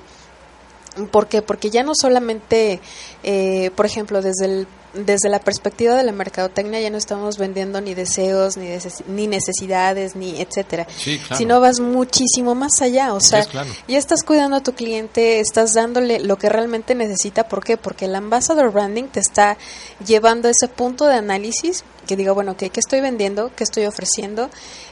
[1.11, 1.41] ¿Por qué?
[1.41, 2.79] Porque ya no solamente,
[3.23, 7.81] eh, por ejemplo, desde el desde la perspectiva de la mercadotecnia ya no estamos vendiendo
[7.81, 8.69] ni deseos, ni,
[9.07, 10.87] ni necesidades, ni etcétera,
[11.35, 13.45] sino vas muchísimo más allá, o sea,
[13.87, 17.77] ya estás cuidando a tu cliente, estás dándole lo que realmente necesita, ¿por qué?
[17.77, 19.57] Porque el ambassador branding te está
[20.05, 23.51] llevando a ese punto de análisis que diga, bueno, ¿qué, qué estoy vendiendo?
[23.55, 24.49] ¿Qué estoy ofreciendo?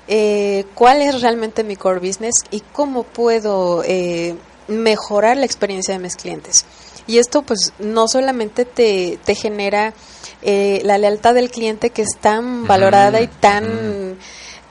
[0.08, 2.34] Eh, ¿Cuál es realmente mi core business?
[2.50, 4.36] ¿Y cómo puedo eh,
[4.74, 6.66] mejorar la experiencia de mis clientes?
[7.08, 9.94] Y esto pues no solamente te, te genera
[10.42, 14.18] eh, la lealtad del cliente que es tan valorada y tan...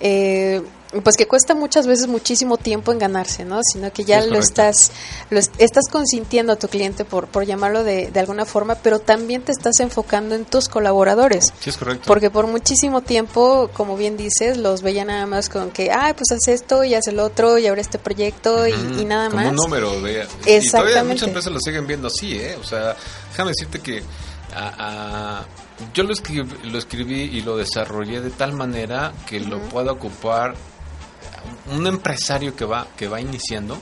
[0.01, 0.63] Eh,
[1.01, 3.61] pues que cuesta muchas veces muchísimo tiempo en ganarse, ¿no?
[3.63, 4.93] Sino que ya lo estás,
[5.31, 9.43] lo estás consintiendo a tu cliente por, por llamarlo de, de, alguna forma, pero también
[9.43, 11.53] te estás enfocando en tus colaboradores.
[11.61, 12.05] Sí, es correcto.
[12.07, 16.31] Porque por muchísimo tiempo, como bien dices, los veía nada más con que, ay, pues
[16.33, 19.47] haz esto y haz el otro y ahora este proyecto y, nada más.
[19.47, 20.27] Como un número, vea.
[20.45, 20.67] Exactamente.
[20.67, 22.57] Y todavía muchas empresas lo siguen viendo así, ¿eh?
[22.61, 22.97] O sea,
[23.31, 24.03] déjame decirte que
[24.55, 25.45] a,
[25.95, 30.55] yo lo escribí, lo escribí y lo desarrollé de tal manera que lo pueda ocupar
[31.71, 33.79] un empresario que va que va iniciando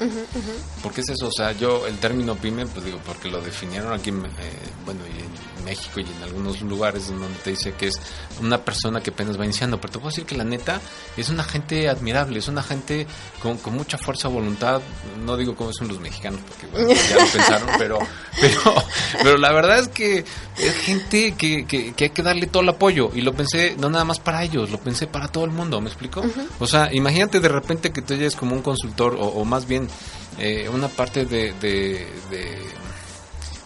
[0.82, 4.10] porque es eso o sea yo el término pyme pues digo porque lo definieron aquí
[4.10, 4.12] eh,
[4.84, 8.00] bueno y en México y en algunos lugares donde te dice que es
[8.40, 9.80] una persona que apenas va iniciando.
[9.80, 10.80] Pero te puedo decir que la neta
[11.16, 13.06] es una gente admirable es una gente
[13.42, 14.80] con, con mucha fuerza voluntad.
[15.24, 17.98] No digo como son los mexicanos porque ya lo pensaron pero
[18.40, 18.74] pero
[19.22, 20.24] pero la verdad es que
[20.58, 23.10] es gente que, que, hay que darle todo el apoyo.
[23.14, 25.88] Y lo pensé no nada más para ellos lo pensé para todo el mundo me
[25.88, 26.22] explico
[26.58, 29.88] o sea imagínate de repente que tú eres como un consultor o, más bien
[30.38, 32.58] eh, una parte de, de, de,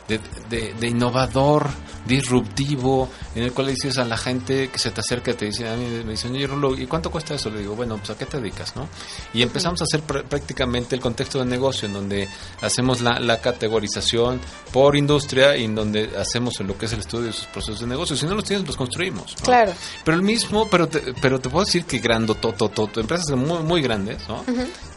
[0.09, 1.71] de innovador
[2.05, 5.69] disruptivo, en el cual le dices a la gente que se te acerca, te dice,
[5.69, 7.51] a mí me dicen, oye Rulo, ¿y cuánto cuesta eso?
[7.51, 8.88] Le digo, bueno, pues a qué te dedicas, ¿no?
[9.33, 12.29] Y empezamos a hacer prácticamente el contexto de negocio, en donde
[12.61, 14.40] hacemos la, la, categorización
[14.73, 17.87] por industria y en donde hacemos lo que es el estudio de sus procesos de
[17.87, 18.17] negocio.
[18.17, 19.35] Si no los tienes, los construimos.
[19.43, 19.73] Claro.
[20.05, 23.83] Pero el mismo, pero te, pero te puedo decir que grande, todo, empresas muy, muy
[23.83, 24.45] grandes, ¿no?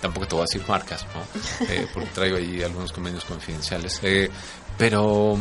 [0.02, 1.28] Tampoco te voy a decir marcas, ¿no?
[1.68, 4.00] Eh, porque traigo ahí algunos convenios confidenciales.
[4.04, 4.30] Eh,
[4.78, 5.38] pero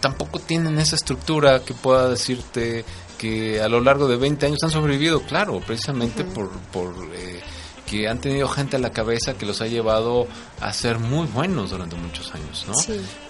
[0.00, 2.84] tampoco tienen esa estructura que pueda decirte
[3.18, 7.40] que a lo largo de 20 años han sobrevivido, claro, precisamente por, por eh,
[7.86, 10.26] que han tenido gente a la cabeza que los ha llevado
[10.60, 12.74] a ser muy buenos durante muchos años, ¿no?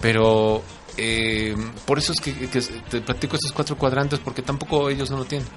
[0.01, 0.63] Pero
[0.97, 1.55] eh,
[1.85, 2.33] por eso es que,
[2.89, 5.47] te platico estos cuatro cuadrantes porque tampoco ellos no lo tienen.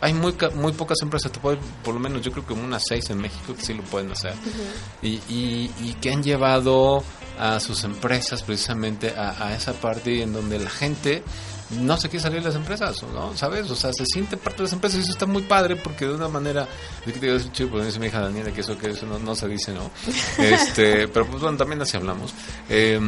[0.00, 3.08] Hay muy muy pocas empresas, te puedo, por lo menos yo creo que unas seis
[3.10, 4.34] en México que sí lo pueden hacer
[5.02, 7.04] y, y, que han llevado
[7.38, 11.22] a sus empresas precisamente a, esa parte en donde la gente
[11.80, 13.34] no se quiere salir de las empresas, ¿no?
[13.34, 13.70] ¿Sabes?
[13.70, 16.14] O sea, se siente parte de las empresas y eso está muy padre porque de
[16.14, 16.66] una manera,
[17.06, 19.34] de que te digo, chido, pues dice mi hija Daniela que eso que eso no,
[19.34, 19.90] se dice, ¿no?
[20.38, 22.34] Este, pero pues bueno, también así hablamos.
[22.68, 23.00] Eh,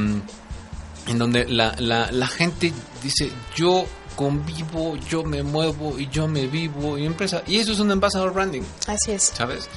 [1.07, 3.87] en donde la, la, la gente dice, yo
[4.17, 7.43] convivo, yo me muevo y yo me vivo y empresa.
[7.47, 8.63] Y eso es un ambassador branding.
[8.87, 9.33] Así es.
[9.35, 9.69] ¿Sabes?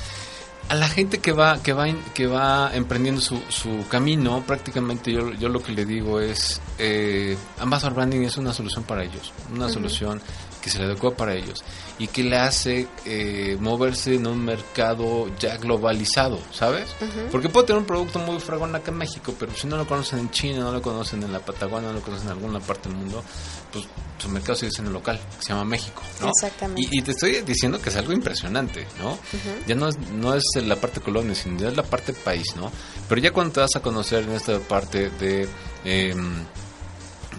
[0.70, 5.32] A la gente que va, que va, que va emprendiendo su, su camino, prácticamente yo,
[5.34, 9.70] yo lo que le digo es, eh, ambassador branding es una solución para ellos, una
[9.70, 10.22] solución
[10.68, 11.64] que se le adecua para ellos
[11.98, 16.90] y que le hace eh, moverse en un mercado ya globalizado, ¿sabes?
[17.32, 20.20] Porque puede tener un producto muy fragón acá en México, pero si no lo conocen
[20.20, 22.98] en China, no lo conocen en la Patagonia, no lo conocen en alguna parte del
[22.98, 23.24] mundo,
[23.72, 23.86] pues
[24.18, 26.30] su mercado sigue siendo local, que se llama México, ¿no?
[26.30, 26.90] Exactamente.
[26.92, 29.18] Y, te estoy diciendo que es algo impresionante, ¿no?
[29.66, 32.72] Ya no es, no es la parte colonia, sino ya es la parte país, ¿no?
[33.08, 35.48] Pero ya cuando te vas a conocer en esta parte de...
[35.86, 36.14] Eh,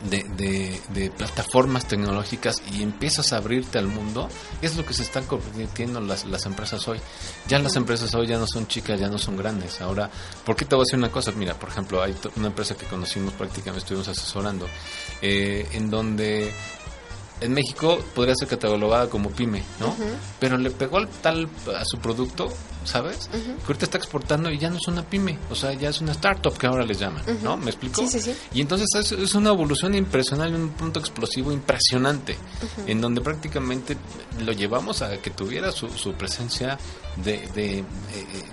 [0.04, 4.28] de, de, plataformas tecnológicas y empiezas a abrirte al mundo,
[4.62, 7.00] es lo que se están convirtiendo las, las empresas hoy.
[7.46, 9.80] Ya las empresas hoy ya no son chicas, ya no son grandes.
[9.80, 10.10] Ahora,
[10.44, 11.32] ¿por qué te voy a decir una cosa?
[11.32, 14.66] Mira, por ejemplo, hay una empresa que conocimos prácticamente, estuvimos asesorando,
[15.22, 16.52] eh, en donde
[17.40, 19.94] en México podría ser catalogada como pyme, ¿no?
[20.38, 22.48] Pero le pegó al tal a su producto,
[22.84, 23.28] ¿sabes?
[23.28, 26.12] Que ahorita está exportando y ya no es una pyme, o sea, ya es una
[26.12, 27.56] startup que ahora les llaman, ¿no?
[27.56, 28.02] ¿Me explico?
[28.02, 28.36] Sí, sí, sí.
[28.54, 32.36] Y entonces es, una evolución impresionante, un punto explosivo impresionante,
[32.86, 33.96] en donde prácticamente
[34.44, 36.78] lo llevamos a que tuviera su, su presencia
[37.16, 37.84] de, de, eh,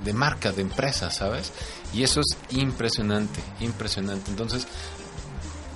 [0.04, 1.52] de marca, de empresa, ¿sabes?
[1.94, 4.30] Y eso es impresionante, impresionante.
[4.30, 4.68] Entonces,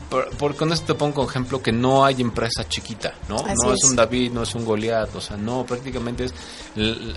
[0.10, 3.38] por, con esto te pongo ejemplo que no hay empresa chiquita, ¿no?
[3.38, 3.84] no es.
[3.84, 6.34] un David, no es un Goliat, o sea, no, prácticamente es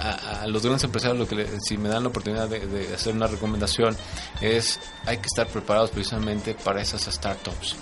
[0.00, 3.96] a, los grandes empresarios lo que si me dan la oportunidad de, hacer una recomendación
[4.40, 7.76] es hay que estar preparados precisamente para esas startups.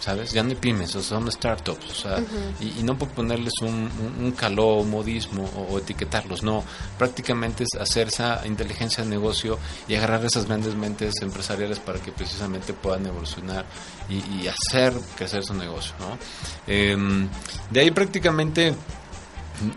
[0.00, 0.32] ¿Sabes?
[0.32, 2.18] Ya no hay pymes, o son startups, o sea,
[2.60, 6.64] y, no por ponerles un, un, calor, modismo o, etiquetarlos, no,
[6.98, 12.12] prácticamente es hacer esa inteligencia de negocio y agarrar esas grandes mentes empresariales para que
[12.12, 13.66] precisamente puedan evolucionar
[14.08, 16.18] y, hacer crecer su negocio, ¿no?
[16.66, 17.28] Em,
[17.70, 18.74] de ahí prácticamente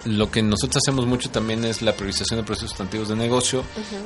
[0.06, 3.64] lo que nosotros hacemos mucho también es la priorización de procesos sustantivos de negocio.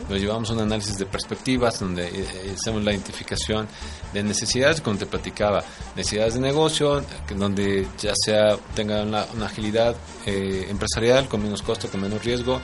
[0.10, 3.68] Nos llevamos a un análisis de perspectivas donde eh, eh, hacemos la identificación
[4.14, 5.64] de necesidades, como te platicaba,
[5.96, 7.04] necesidades de negocio,
[7.36, 12.62] donde ya sea tenga una, agilidad eh, empresarial con menos costo, con menos riesgo.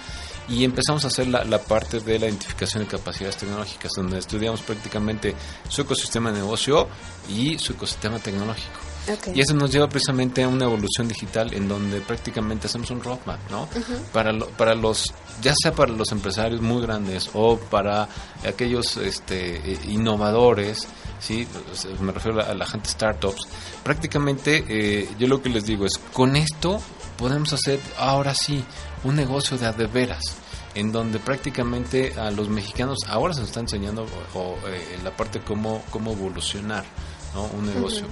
[0.50, 4.62] Y empezamos a hacer la, la parte de la identificación de capacidades tecnológicas, donde estudiamos
[4.62, 5.36] prácticamente
[5.70, 6.90] su ecosistema de negocio
[7.30, 8.93] y su ecosistema tecnológico.
[9.34, 13.40] Y eso nos lleva precisamente a una evolución digital en donde prácticamente hacemos un roadmap,
[13.52, 13.68] ¿no?
[14.14, 18.08] para, para los, ya sea para los empresarios muy grandes o para
[18.48, 20.88] aquellos este, innovadores,
[21.20, 21.48] ¿sí?
[22.00, 23.48] me refiero a la gente startups,
[23.84, 26.80] prácticamente eh, yo lo que les digo es, con esto
[27.18, 28.64] podemos hacer ahora sí
[29.04, 30.24] un negocio de de veras
[30.76, 35.40] en donde prácticamente a los mexicanos ahora se nos está enseñando o, eh, la parte
[35.40, 36.84] cómo, cómo evolucionar
[37.34, 37.46] ¿no?
[37.46, 38.06] un negocio.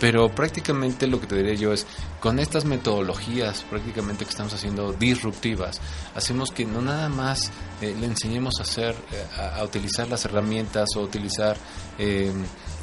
[0.00, 1.86] Pero prácticamente lo que te diré yo es,
[2.20, 5.80] con estas metodologías prácticamente que estamos haciendo disruptivas,
[6.14, 9.26] hacemos que no nada más eh, le enseñemos a hacer, eh,
[9.56, 11.56] a, utilizar las herramientas o utilizar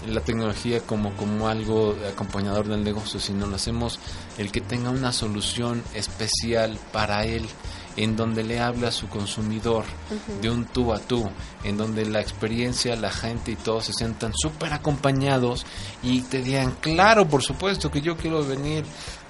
[0.07, 3.97] la tecnología como, como algo acompañador del negocio, sino lo hacemos
[4.37, 7.47] el que tenga una solución especial para él
[7.97, 9.85] en donde le habla a su consumidor
[10.41, 11.29] de un tú a tú,
[11.63, 15.65] en donde la experiencia, la gente y todos se sientan súper acompañados
[16.03, 18.83] y te digan, claro, por supuesto que yo quiero venir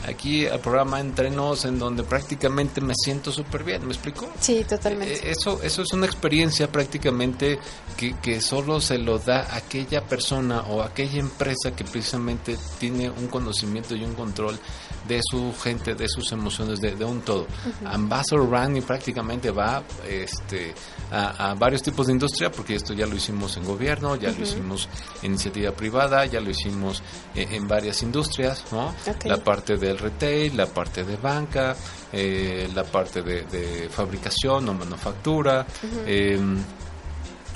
[0.08, 4.28] aquí al programa Entre Nos, en donde prácticamente me siento súper bien, ¿me explico?
[4.40, 5.16] Sí, totalmente.
[5.16, 7.60] Eh, eso, eso es una experiencia prácticamente
[7.98, 13.28] que, que solo se lo da aquella persona o aquella empresa que precisamente tiene un
[13.28, 14.60] conocimiento y un control
[15.08, 17.46] de su gente, de sus emociones, de, un todo.
[17.86, 20.74] Ambassador Branding prácticamente va este,
[21.12, 24.90] a, varios tipos de industria, porque esto ya lo hicimos en gobierno, ya lo hicimos
[25.22, 27.04] en iniciativa privada, ya lo hicimos
[27.36, 28.94] eh, en, varias industrias, ¿no?
[29.26, 31.76] La parte del retail, la parte de banca,
[32.12, 35.66] eh, la parte de, fabricación o manufactura.
[36.06, 36.58] Em,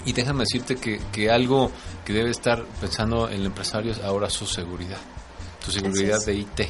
[0.05, 1.71] y déjame decirte que, que algo
[2.05, 4.99] que debe estar pensando el empresario es ahora su seguridad
[5.63, 6.61] tu seguridad de IT,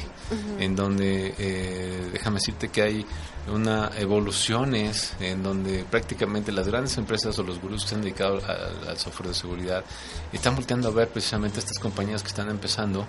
[0.58, 3.06] en donde eh, déjame decirte que hay
[3.50, 8.40] una evoluciones en donde prácticamente las grandes empresas o los gurús que se han dedicado
[8.86, 9.84] al, software de seguridad
[10.32, 13.06] están volteando a ver precisamente estas compañías que están empezando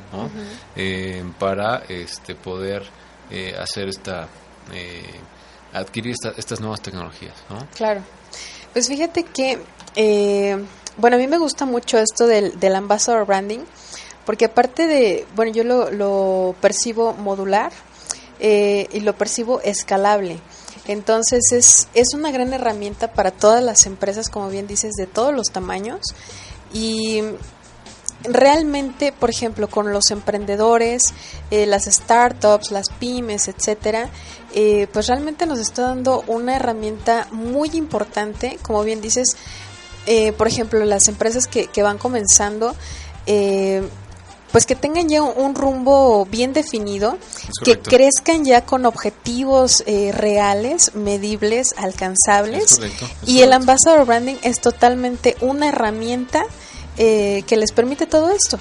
[0.76, 2.84] eh, para este poder
[3.30, 4.28] eh, hacer esta
[5.74, 7.34] adquirir estas nuevas tecnologías
[7.76, 8.02] claro.
[8.74, 9.60] Pues fíjate que
[10.98, 13.60] bueno a mí me gusta mucho esto del, del ambassador branding
[14.26, 17.72] porque aparte de, bueno, yo lo, percibo modular
[18.44, 20.40] eh, y lo percibo escalable.
[20.88, 25.32] Entonces es, es una gran herramienta para todas las empresas, como bien dices, de todos
[25.32, 26.02] los tamaños.
[26.74, 27.22] Y
[28.24, 31.14] realmente, por ejemplo, con los emprendedores,
[31.52, 34.10] eh, las startups, las pymes, etcétera,
[34.56, 39.38] eh, pues realmente nos está dando una herramienta muy importante, como bien dices,
[40.36, 42.76] por ejemplo, las empresas que, que van comenzando,
[44.52, 47.18] pues que tengan ya un rumbo bien definido,
[47.64, 52.80] que crezcan ya con objetivos eh, reales, medibles, alcanzables.
[53.26, 56.44] y el ambassador branding es totalmente una herramienta
[56.98, 58.60] eh, que les permite todo esto.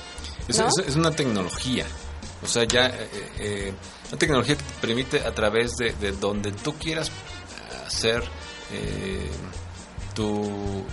[0.49, 1.87] Es, una tecnología,
[2.43, 3.73] o sea, ya eh, eh,
[4.09, 7.11] una tecnología que te permite a través de, de donde tú quieras
[7.87, 8.23] hacer
[10.15, 10.85] tu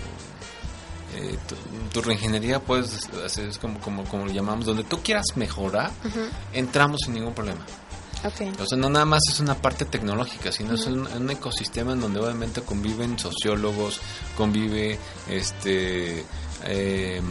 [1.17, 1.37] eh,
[1.91, 5.91] tu, reingeniería puedes hacer es como, como, como lo llamamos, donde tú quieras mejorar,
[6.53, 7.65] entramos sin ningún problema.
[8.59, 12.19] O sea, no nada más es una parte tecnológica, sino es un, ecosistema en donde
[12.19, 13.99] obviamente conviven sociólogos,
[14.35, 14.97] convive
[15.29, 16.25] este
[16.63, 17.25] em,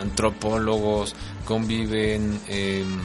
[0.00, 1.14] antropólogos,
[1.44, 2.98] conviven em,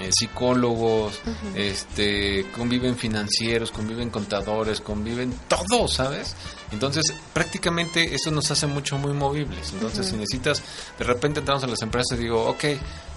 [0.00, 1.20] eh, psicólogos,
[1.54, 6.34] este, conviven financieros, conviven contadores, conviven todo, ¿sabes?
[6.74, 9.72] Entonces, prácticamente eso nos hace mucho muy movibles.
[9.72, 10.62] Entonces, si necesitas,
[10.98, 12.64] de repente entramos a las empresas y digo, ok,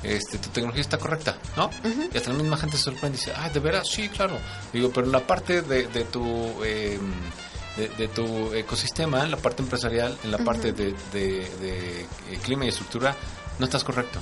[0.03, 1.69] este, tu tecnología está correcta, ¿no?
[2.13, 3.87] Y hasta la misma gente se sorprende y dice, ah, ¿de veras?
[3.89, 4.37] Sí, claro.
[4.71, 6.63] Digo, pero en la parte de, de tu...
[6.63, 7.11] Em,
[7.77, 12.05] de, tu ecosistema, en la parte empresarial, en la parte de, de, eh,
[12.41, 13.15] clima y estructura,
[13.59, 14.19] no estás correcto.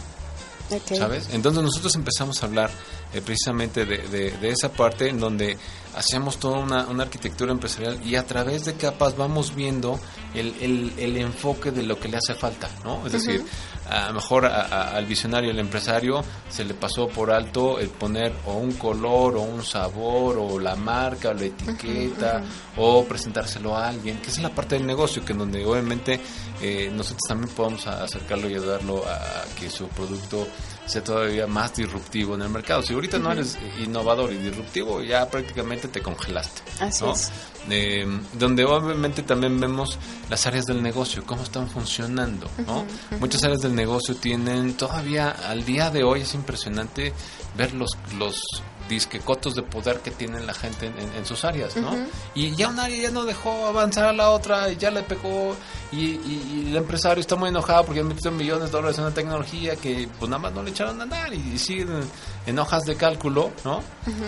[0.98, 1.30] ¿Sabes?
[1.32, 2.72] Entonces nosotros empezamos a hablar
[3.14, 5.58] eh, precisamente de, esa parte en donde
[5.96, 10.00] hacemos toda una, una, arquitectura empresarial y a través de capas vamos viendo
[10.34, 13.06] el, el, el enfoque de lo que le hace falta, ¿no?
[13.06, 13.46] Es decir,
[13.90, 18.54] a lo mejor al visionario, el empresario, se le pasó por alto el poner o
[18.54, 22.44] un color o un sabor o la marca o la etiqueta
[22.78, 26.20] o presentárselo a alguien, que es la parte del negocio, que en donde obviamente
[26.62, 30.48] eh, nosotros también podemos acercarlo y ayudarlo a que su producto
[30.86, 32.82] sea todavía más disruptivo en el mercado.
[32.82, 36.62] Si ahorita no eres innovador y disruptivo, ya prácticamente te congelaste.
[36.80, 37.32] Así es.
[37.70, 39.98] Eh, donde obviamente también vemos
[40.30, 42.50] las áreas del negocio, cómo están funcionando.
[42.66, 42.86] ¿no?
[43.20, 47.14] Muchas áreas del negocio tienen todavía, al día de hoy es impresionante
[47.58, 48.42] ver los, los
[48.88, 51.92] disque cotos de poder que tiene la gente en, sus áreas, ¿no?
[52.34, 55.56] Y ya un área ya no dejó avanzar a la otra, y ya le pegó,
[55.92, 59.76] y, el empresario está muy enojado porque han metido millones de dólares en una tecnología
[59.76, 61.90] que pues nada más no le echaron a andar y, siguen
[62.46, 63.82] en, hojas de cálculo, ¿no?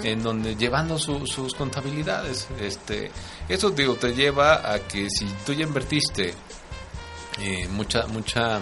[0.03, 2.47] En donde llevando sus contabilidades.
[2.59, 3.11] este
[3.47, 6.33] Eso, digo, te lleva a que si tú ya invertiste
[7.39, 8.61] eh, mucha, mucha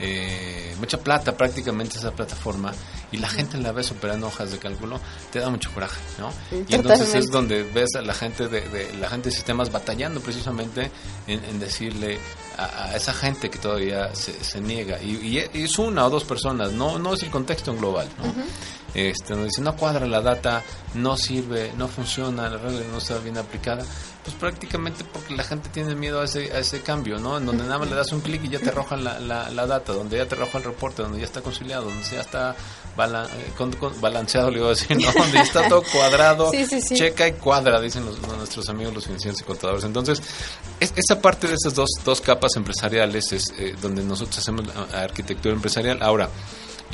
[0.00, 2.72] eh, mucha plata prácticamente esa plataforma
[3.12, 5.00] y la gente la ves operando hojas de cálculo,
[5.30, 6.32] te da mucho coraje, ¿no?
[6.68, 10.90] Y entonces es donde ves a la gente de, la gente de sistemas batallando precisamente
[11.26, 12.18] en, decirle
[12.58, 15.00] a, esa gente que todavía se, niega.
[15.02, 18.32] Y, es una o dos personas, no no es el contexto en global, ¿no?
[18.94, 20.62] Este, nos dice no cuadra la data,
[20.94, 23.84] no sirve, no funciona, la regla no está bien aplicada
[24.24, 27.36] pues prácticamente porque la gente tiene miedo a ese, a ese cambio, ¿no?
[27.36, 29.92] En donde nada más le das un clic y ya te arroja la, la, data,
[29.92, 34.50] donde ya te arroja el reporte, donde ya está conciliado, donde ya está eh, balanceado,
[34.50, 35.12] le iba a decir, ¿no?
[35.12, 36.50] Donde ya está todo cuadrado,
[36.94, 39.84] checa y cuadra, dicen los, nuestros amigos los financieros y contadores.
[39.84, 40.22] Entonces,
[40.80, 45.54] esa parte de esas dos, dos capas empresariales es eh, donde nosotros hacemos la arquitectura
[45.54, 45.98] empresarial.
[46.00, 46.30] Ahora,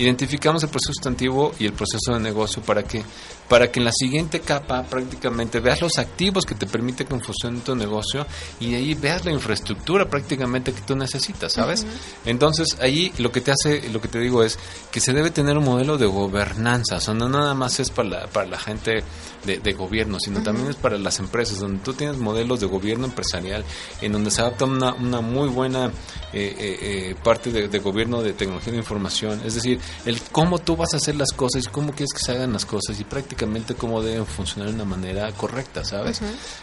[0.02, 3.02] identificamos el proceso sustantivo y el proceso de negocio para que
[3.50, 7.58] para que en la siguiente capa prácticamente veas los activos que te permite que funcione
[7.60, 8.24] tu negocio
[8.60, 11.84] y ahí veas la infraestructura prácticamente que tú necesitas, ¿sabes?
[12.24, 14.56] Entonces ahí lo que te hace, lo que te digo es
[14.92, 18.08] que se debe tener un modelo de gobernanza, o sea, no nada más es para
[18.08, 19.02] la, para la gente
[19.44, 23.64] de, gobierno, sino también es para las empresas, donde tú tienes modelos de gobierno empresarial,
[24.00, 25.90] en donde se adapta una, una muy buena eh,
[26.32, 30.76] eh, eh, parte de, de, gobierno de tecnología de información, es decir, el cómo tú
[30.76, 33.74] vas a hacer las cosas y cómo quieres que se hagan las cosas y prácticamente
[33.74, 36.20] cómo deben funcionar de una manera correcta, ¿sabes?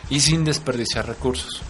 [0.09, 1.61] Y sin desperdiciar recursos.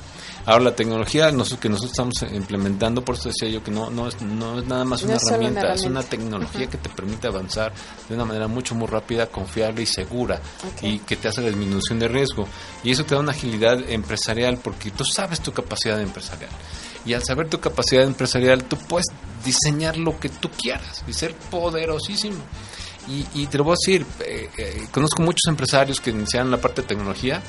[0.48, 4.08] Ahora la tecnología nosotros, que nosotros estamos implementando, por eso decía yo que no, no,
[4.08, 7.74] es, no es nada más una, herramienta, es una tecnología que te permite avanzar
[8.08, 10.40] de una manera mucho muy rápida, confiable y segura
[10.82, 12.48] y que te hace la disminución de riesgo.
[12.82, 16.52] Y eso te da una agilidad empresarial porque tú sabes tu capacidad empresarial.
[17.06, 19.08] Y al saber tu capacidad empresarial, tú puedes
[19.46, 22.38] diseñar lo que tú quieras y ser poderosísimo.
[23.34, 26.82] Y, te lo voy a decir, eh, eh, conozco muchos empresarios que iniciaron la parte
[26.82, 27.42] de tecnología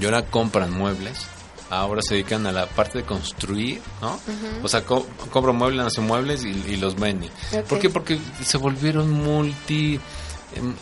[0.00, 1.26] y ahora compran muebles,
[1.70, 4.18] ahora se dedican a la parte de construir, ¿no?
[4.62, 7.30] O sea, compran muebles, hacen muebles y, los venden.
[7.68, 7.90] ¿Por qué?
[7.90, 10.00] Porque se volvieron multi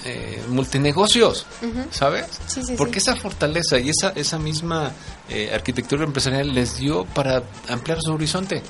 [0.05, 1.47] eh, multinegocios,
[1.91, 2.27] ¿sabes?
[2.77, 4.93] Porque esa fortaleza y esa esa misma
[5.53, 8.63] arquitectura empresarial les dio para ampliar su horizonte.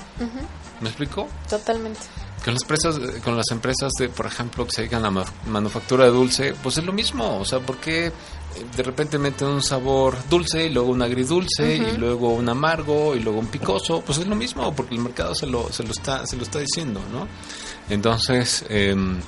[0.81, 1.27] ¿Me explico?
[1.49, 1.99] Totalmente.
[2.43, 6.05] Con las empresas, con las empresas de, por ejemplo, que se dedican a la manufactura
[6.05, 7.39] de dulce, pues es lo mismo.
[7.39, 8.11] O sea, porque
[8.75, 13.19] de repente meten un sabor dulce y luego un agridulce y luego un amargo y
[13.19, 14.01] luego un picoso?
[14.01, 16.59] Pues es lo mismo, porque el mercado se lo, se lo está, se lo está
[16.59, 17.27] diciendo, ¿no?
[17.89, 19.19] Entonces, em,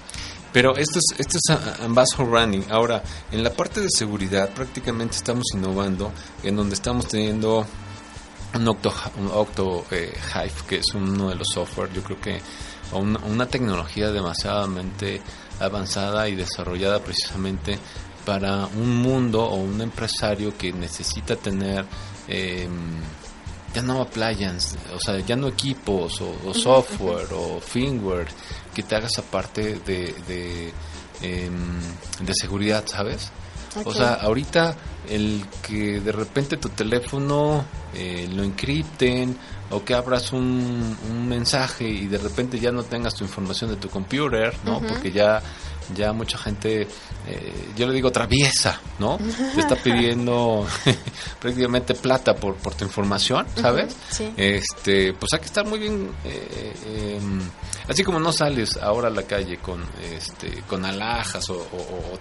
[0.56, 2.68] pero esto es, esto es Ambassador Running.
[2.70, 7.68] Ahora, en la parte de seguridad prácticamente estamos innovando, en donde estamos teniendo
[8.54, 12.42] un Octo, un Octo eh, Hive, que es uno de los software, yo creo que
[12.94, 15.22] una, tecnología demasiadamente
[15.60, 17.78] avanzada y desarrollada precisamente
[18.26, 21.86] para un mundo o un empresario que necesita tener
[22.30, 23.02] em,
[23.74, 28.30] ya no appliance, o sea, ya no equipos o, software o firmware
[28.76, 30.74] que te haga esa parte de, de,
[31.22, 31.80] em,
[32.22, 33.32] de seguridad, ¿sabes?
[33.84, 34.76] O sea, ahorita
[35.10, 39.38] el que de repente tu teléfono eh, lo encripten
[39.70, 43.78] o que abras un, un, mensaje y de repente ya no tengas tu información de
[43.78, 44.80] tu computer, ¿no?
[44.80, 45.42] Porque ya
[45.94, 46.88] ya mucha gente,
[47.28, 49.18] eh, yo le digo traviesa, ¿no?
[49.54, 50.66] Te está pidiendo
[51.40, 53.96] prácticamente plata por, por tu información, ¿sabes?
[54.38, 57.42] Este, pues hay que estar muy bien, eh, em,
[57.88, 59.84] así como no sales ahora a la calle con,
[60.14, 61.66] este, con alhajas o,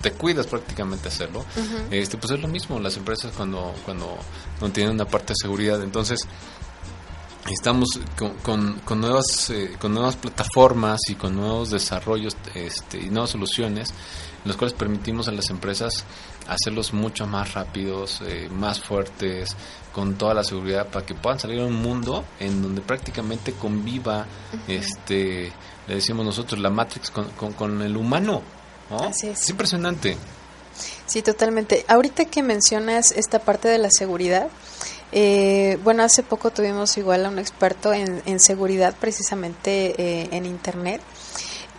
[0.00, 1.44] te cuidas prácticamente hacerlo,
[1.90, 4.16] este, pues es lo mismo las empresas cuando, cuando
[4.60, 6.20] no tienen una parte de seguridad, entonces
[7.50, 8.00] estamos
[8.42, 13.90] con, con, nuevas eh, con nuevas plataformas y con nuevos desarrollos este, y nuevas soluciones
[13.90, 16.04] en los cuales permitimos a las empresas
[16.48, 19.56] hacerlos mucho más rápidos eh, más fuertes
[19.92, 24.26] con toda la seguridad para que puedan salir a un mundo en donde prácticamente conviva
[24.66, 25.52] este
[25.86, 28.42] le decimos nosotros la matrix con, con, el humano
[29.10, 29.24] es.
[29.24, 30.16] es impresionante.
[31.06, 31.84] Sí totalmente.
[31.88, 34.48] Ahorita que mencionas esta parte de la seguridad
[35.16, 41.00] eh, bueno, hace poco tuvimos igual a un experto en, seguridad precisamente eh, en Internet.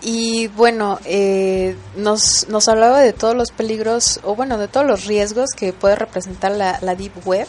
[0.01, 5.03] Y bueno, eh, nos, nos hablaba de todos los peligros, o bueno, de todos los
[5.03, 7.47] riesgos que puede representar la, Deep Web,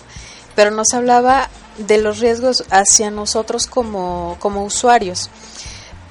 [0.56, 5.30] pero nos hablaba de los riesgos hacia nosotros como, como usuarios.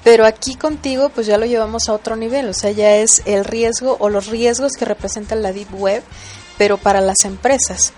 [0.02, 3.44] pero aquí contigo pues ya lo llevamos a otro nivel, o sea, ya es el
[3.44, 6.02] riesgo o los riesgos que representa la Deep Web,
[6.56, 7.92] pero para las empresas.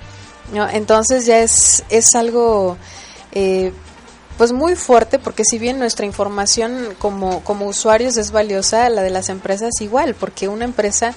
[0.53, 0.69] ¿No?
[0.69, 2.77] Entonces ya es, es algo...
[3.33, 3.73] Eh,
[4.39, 9.11] pues muy fuerte porque si bien nuestra información como, como usuarios es valiosa, la de
[9.11, 11.13] las empresas igual, porque una empresa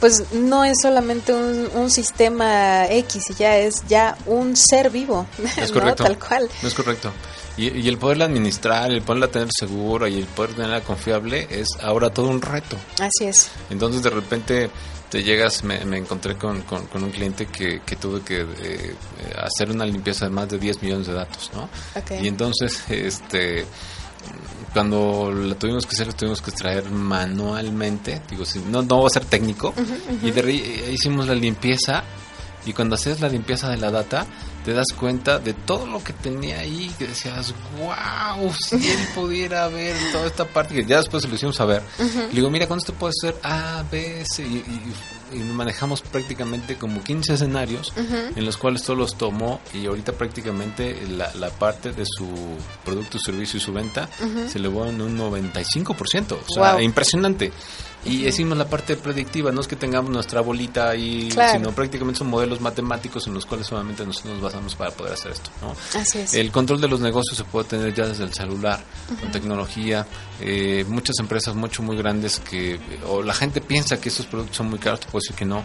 [0.00, 5.26] pues no es solamente un, un sistema X, ya es ya un ser vivo,
[5.58, 5.80] Es ¿no?
[5.80, 6.04] correcto.
[6.04, 6.48] tal cual.
[6.62, 7.12] No es correcto.
[7.58, 11.68] Y, y el poderla administrar, el poderla tener segura y el poder tenerla confiable es
[11.82, 12.78] ahora todo un reto.
[12.98, 13.50] Así es.
[13.68, 14.70] Entonces de repente
[15.12, 18.96] te llegas, me, me encontré con, con, con un cliente que, que tuve que eh,
[19.40, 21.68] hacer una limpieza de más de 10 millones de datos, ¿no?
[22.24, 23.66] Y entonces, este,
[24.72, 29.06] cuando la tuvimos que hacer, la tuvimos que extraer manualmente, digo, si, no, no va
[29.06, 29.74] a ser técnico,
[30.22, 30.54] y de re-
[30.92, 32.02] hicimos la limpieza,
[32.64, 34.26] y cuando haces la limpieza de la data,
[34.64, 39.68] te das cuenta de todo lo que tenía ahí, que decías, wow, si él pudiera
[39.68, 41.82] ver toda esta parte, que ya después se lo hicimos saber.
[41.98, 44.92] Le digo, mira, con esto puede ser A, B, C, y, y-
[45.34, 50.94] y manejamos prácticamente como 15 escenarios en los cuales todos los tomó y ahorita prácticamente
[51.08, 52.28] la, la parte de su
[52.84, 54.10] producto, servicio y su venta
[54.46, 56.32] se elevó en un 95%.
[56.32, 56.82] O sea, Wow.
[56.82, 57.50] impresionante.
[58.04, 61.58] Y hicimos la parte predictiva, no es que tengamos nuestra bolita ahí, Claro.
[61.58, 65.32] sino prácticamente son modelos matemáticos en los cuales solamente nosotros nos basamos para poder hacer
[65.32, 65.50] esto.
[65.60, 65.74] ¿no?
[66.00, 66.34] Así es.
[66.34, 68.82] El control de los negocios se puede tener ya desde el celular,
[69.20, 70.04] con tecnología.
[70.40, 74.68] Eh, muchas empresas mucho muy grandes que, o la gente piensa que estos productos son
[74.70, 75.62] muy caros, te puedo decir que no.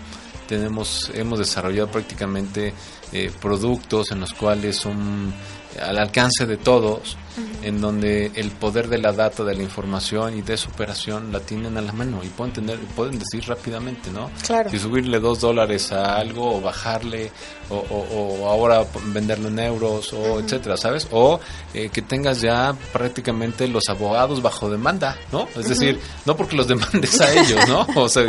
[0.48, 2.74] Tenemos, hemos desarrollado prácticamente
[3.12, 5.34] eh, productos en los cuales son
[5.82, 7.18] al alcance de todos,
[7.62, 11.40] en donde el poder de la data, de la información y de su operación la
[11.40, 14.32] tienen a la mano y pueden tener, pueden decir rápidamente, ¿no?
[14.46, 14.70] Claro.
[14.72, 17.32] Si subirle dos dólares a algo o bajarle
[17.70, 21.08] o, o- o ahora venderlo en euros o etcétera, ¿sabes?
[21.12, 21.40] O
[21.76, 25.48] eh, que tengas ya prácticamente los abogados bajo demanda, ¿no?
[25.56, 27.86] Es decir, no porque los demandes a ellos, ¿no?
[27.96, 28.24] O sea,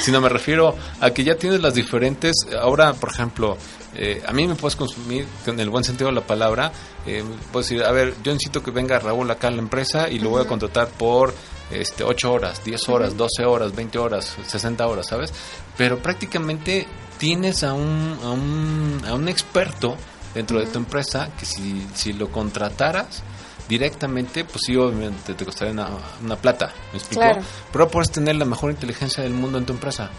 [0.00, 3.58] sino me refiero a que ya tienes las diferentes, ahora, por ejemplo,
[3.98, 6.70] eh, a mí me puedes consumir, en el buen sentido de la palabra,
[7.06, 10.18] eh, puedes decir, a ver, yo necesito que venga Raúl acá a la empresa y
[10.18, 11.34] lo voy a contratar por
[11.70, 15.32] este 8 horas, 10 horas, 12 horas, 20 horas, 60 horas, ¿sabes?
[15.76, 16.86] Pero prácticamente
[17.18, 19.96] tienes a un, a un, a un experto
[20.34, 23.22] dentro de tu empresa que si, si lo contrataras
[23.68, 25.88] directamente, pues sí, obviamente te costaría una,
[26.22, 27.22] una plata, ¿me explico?
[27.22, 27.42] Claro.
[27.72, 30.10] Pero puedes tener la mejor inteligencia del mundo en tu empresa.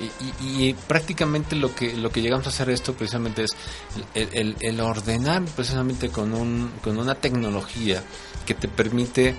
[0.00, 3.50] y, y- y prácticamente lo que lo que llegamos a hacer esto precisamente es
[4.14, 8.02] el, el- el ordenar precisamente con, un, con una tecnología
[8.46, 9.34] que te permite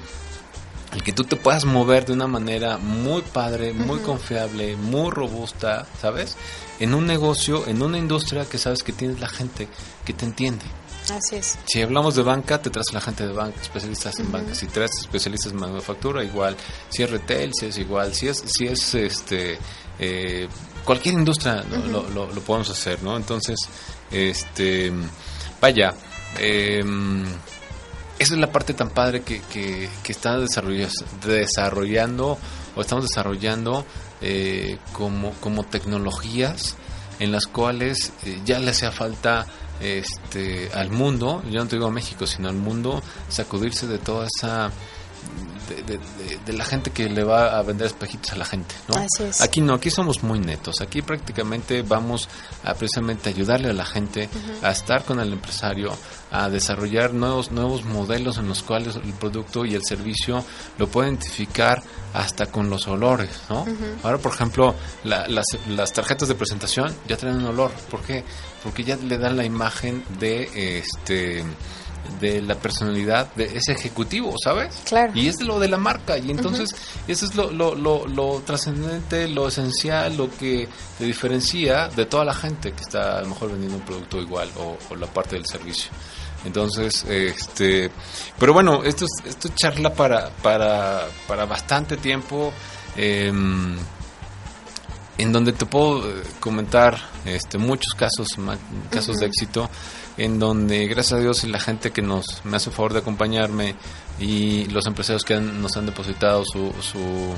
[0.93, 5.85] el que tú te puedas mover de una manera muy padre, muy confiable, muy robusta,
[6.01, 6.37] ¿sabes?
[6.79, 9.67] En un negocio, en una industria que sabes que tienes la gente
[10.05, 10.63] que te entiende.
[11.11, 11.57] Así es.
[11.65, 14.53] Si hablamos de banca, te traes a la gente de banca, especialistas en banca.
[14.53, 16.55] Si traes especialistas en manufactura, igual.
[16.89, 18.13] Si es retail, si es igual.
[18.13, 19.57] Si es, si es este,
[19.99, 20.47] eh,
[20.83, 23.15] cualquier industria lo, lo- lo- lo podemos hacer, ¿no?
[23.15, 23.57] Entonces,
[24.11, 24.91] este,
[25.61, 25.93] vaya,
[26.39, 26.83] eh,
[28.19, 30.89] esa es la parte tan padre que, que, que está desarrolla-
[31.25, 32.37] desarrollando
[32.75, 33.85] o estamos desarrollando
[34.21, 36.75] eh, como, como tecnologías
[37.19, 39.45] en las cuales eh, ya le hacía falta
[39.81, 44.27] este al mundo, yo no te digo a México, sino al mundo, sacudirse de toda
[44.27, 44.71] esa
[45.69, 48.73] de, de- de- de la gente que le va a vender espejitos a la gente,
[48.87, 48.95] ¿no?
[48.95, 49.41] Así es.
[49.41, 52.29] Aquí no, aquí somos muy netos, aquí prácticamente vamos
[52.63, 54.29] a precisamente ayudarle a la gente
[54.61, 55.91] a estar con el empresario,
[56.31, 60.43] a desarrollar nuevos nuevos modelos en los cuales el producto y el servicio
[60.77, 61.81] lo puede identificar
[62.13, 63.65] hasta con los olores, ¿no?
[64.03, 64.73] Ahora, por ejemplo,
[65.03, 68.23] la- las, las tarjetas de presentación ya traen un olor, ¿por qué?
[68.63, 71.43] Porque ya le dan la imagen de este
[72.19, 74.75] de la personalidad de ese ejecutivo, ¿sabes?
[74.85, 75.11] Claro.
[75.15, 76.17] Y es de lo de la marca.
[76.17, 76.69] Y entonces,
[77.07, 82.25] eso es lo, lo, lo, lo trascendente, lo esencial, lo que te diferencia de toda
[82.25, 85.35] la gente que está a lo mejor vendiendo un producto igual o, o la parte
[85.35, 85.91] del servicio.
[86.45, 87.91] Entonces, este,
[88.39, 92.53] pero bueno, esto es, esto es charla para, para, para bastante tiempo.
[92.95, 93.77] em,
[95.17, 98.27] en donde te puedo eh, comentar este, muchos casos,
[98.89, 99.69] casos de éxito,
[100.17, 102.99] en donde gracias a Dios y la gente que nos me hace el favor de
[102.99, 103.75] acompañarme
[104.19, 107.35] y los empresarios que han- nos han depositado su, su,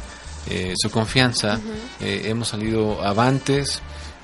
[0.49, 1.59] eh, su confianza,
[1.99, 3.81] eh, hemos salido avantes,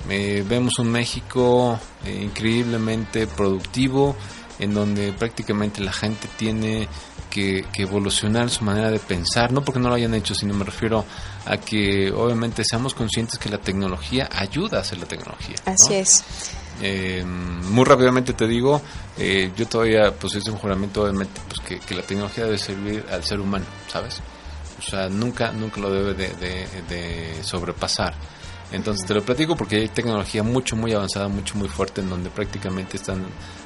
[0.08, 4.16] eh, vemos un México eh, increíblemente productivo,
[4.58, 6.88] en donde prácticamente la gente tiene
[7.28, 10.64] que, que evolucionar su manera de pensar, no porque no lo hayan hecho, sino me
[10.64, 11.04] refiero
[11.44, 15.56] a que obviamente seamos conscientes que la tecnología ayuda a hacer la tecnología.
[15.66, 15.72] ¿no?
[15.74, 16.24] Así es.
[16.82, 18.82] Eh, muy rápidamente te digo,
[19.16, 23.24] eh, yo todavía pues hice un juramento obviamente pues que, la tecnología debe servir al
[23.24, 24.20] ser humano, ¿sabes?
[24.78, 28.14] O sea, nunca, nunca lo debe de, de, de sobrepasar.
[28.72, 32.30] Entonces te lo platico porque hay tecnología mucho, muy avanzada, mucho, muy fuerte, en donde
[32.30, 33.24] prácticamente están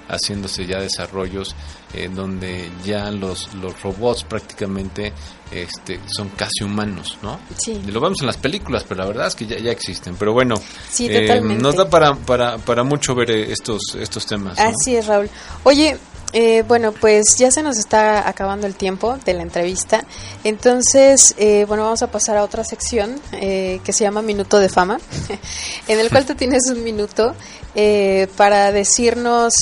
[0.08, 1.54] haciéndose ya desarrollos
[1.94, 5.12] en donde ya los, los robots prácticamente
[5.50, 7.40] este, son casi humanos, ¿no?
[7.56, 7.80] Sí.
[7.86, 10.16] Lo vemos en las películas, pero la verdad es que ya, ya existen.
[10.16, 10.56] Pero bueno,
[10.90, 14.58] sí, eh, nos da para, para, para mucho ver estos, estos temas.
[14.58, 14.64] ¿no?
[14.64, 15.28] Así es, Raúl.
[15.64, 15.96] Oye,
[16.32, 20.04] eh, bueno, pues ya se nos está acabando el tiempo de la entrevista.
[20.44, 24.68] Entonces, eh, bueno, vamos a pasar a otra sección eh, que se llama Minuto de
[24.68, 25.00] Fama,
[25.88, 27.34] en el cual tú tienes un minuto
[27.74, 29.54] eh, para decirnos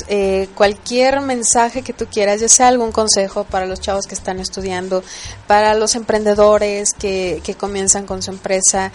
[0.55, 5.03] cualquier mensaje que tú quieras, ya sea algún consejo para los chavos que están estudiando,
[5.47, 8.93] para los emprendedores que, que comienzan con su empresa,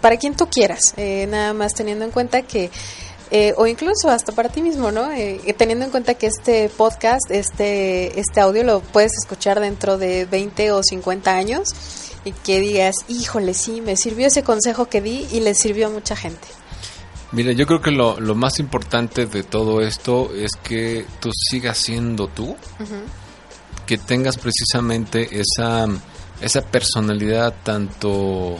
[0.00, 0.94] para quien tú quieras,
[1.28, 2.70] nada más teniendo en cuenta que
[3.30, 5.10] eh, o incluso hasta para ti mismo, ¿no?
[5.12, 10.26] Eh, teniendo en cuenta que este podcast, este, este audio lo puedes escuchar dentro de
[10.26, 11.68] 20 o 50 años
[12.24, 15.90] y que digas, híjole, sí, me sirvió ese consejo que di y le sirvió a
[15.90, 16.46] mucha gente.
[17.32, 21.78] Mira, yo creo que lo, lo más importante de todo esto es que tú sigas
[21.78, 23.84] siendo tú, uh -huh.
[23.86, 25.86] que tengas precisamente esa,
[26.40, 28.56] esa personalidad tanto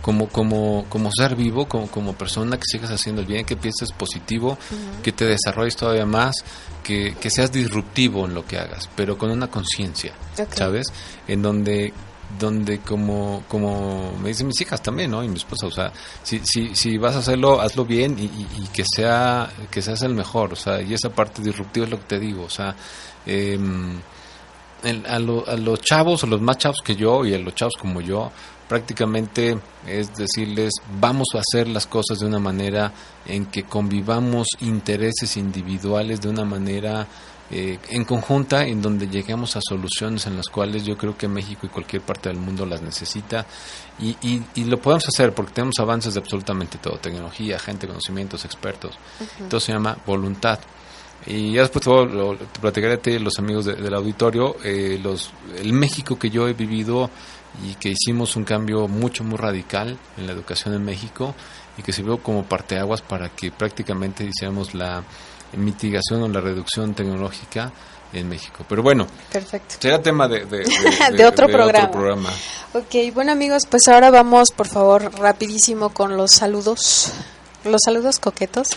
[0.00, 3.92] como, como, como ser vivo, como, como persona, que sigas haciendo el bien, que pienses
[3.92, 5.02] positivo, uh -huh.
[5.02, 6.36] que te desarrolles todavía más,
[6.82, 10.46] que, que, seas disruptivo en lo que hagas, pero con una conciencia, okay.
[10.56, 10.86] ¿sabes?
[11.26, 11.92] En donde
[12.38, 15.90] donde como como me dicen mis hijas también no y mi esposa o sea
[16.22, 20.02] si si, si vas a hacerlo hazlo bien y, y, y, que sea que seas
[20.02, 22.76] el mejor o sea y esa parte disruptiva es lo que te digo o sea
[23.24, 23.58] eh,
[24.82, 27.54] el, a, lo, a, los chavos, a los más chavos que yo y a los
[27.54, 28.30] chavos como yo,
[28.68, 32.92] prácticamente es decirles, vamos a hacer las cosas de una manera
[33.26, 37.06] en que convivamos intereses individuales de una manera
[37.50, 41.64] eh, en conjunta, en donde lleguemos a soluciones en las cuales yo creo que México
[41.64, 43.46] y cualquier parte del mundo las necesita
[43.98, 48.44] y, y, y lo podemos hacer porque tenemos avances de absolutamente todo, tecnología, gente, conocimientos,
[48.44, 48.96] expertos.
[49.18, 49.42] Uh -huh.
[49.44, 50.58] Entonces se llama voluntad.
[51.26, 55.00] Y ya después te, lo, te platicaré a ti, los amigos de, del auditorio, eh,
[55.02, 57.10] los, el México que yo he vivido
[57.64, 61.34] y que hicimos un cambio mucho, muy radical en la educación en México
[61.76, 65.02] y que sirvió como parteaguas para que prácticamente hiciéramos la
[65.56, 67.72] mitigación o la reducción tecnológica
[68.12, 68.64] en México.
[68.68, 69.76] Pero bueno, Perfecto.
[69.78, 70.58] será tema de, de,
[71.10, 71.88] de, de otro, programa.
[71.88, 72.30] otro, programa.
[72.74, 77.12] Ok, bueno amigos, pues ahora vamos por favor rapidísimo con los saludos.
[77.68, 78.70] Los saludos coquetos.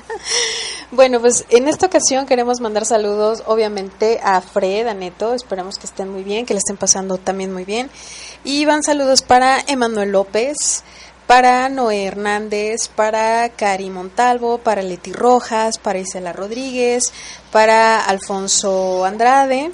[0.90, 5.86] bueno, pues en esta ocasión queremos mandar saludos obviamente a Fred, a Neto, esperamos que
[5.86, 7.90] estén muy bien, que le estén pasando también muy bien.
[8.42, 10.82] Y van saludos para Emanuel López,
[11.26, 17.12] para Noé Hernández, para Cari Montalvo, para Leti Rojas, para Isela Rodríguez,
[17.52, 19.72] para Alfonso Andrade,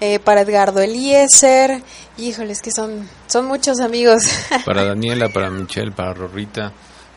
[0.00, 1.82] eh, para Edgardo Eliezer,
[2.16, 4.22] híjoles que son, son muchos amigos.
[4.64, 6.72] para Daniela, para Michelle, para Rorrita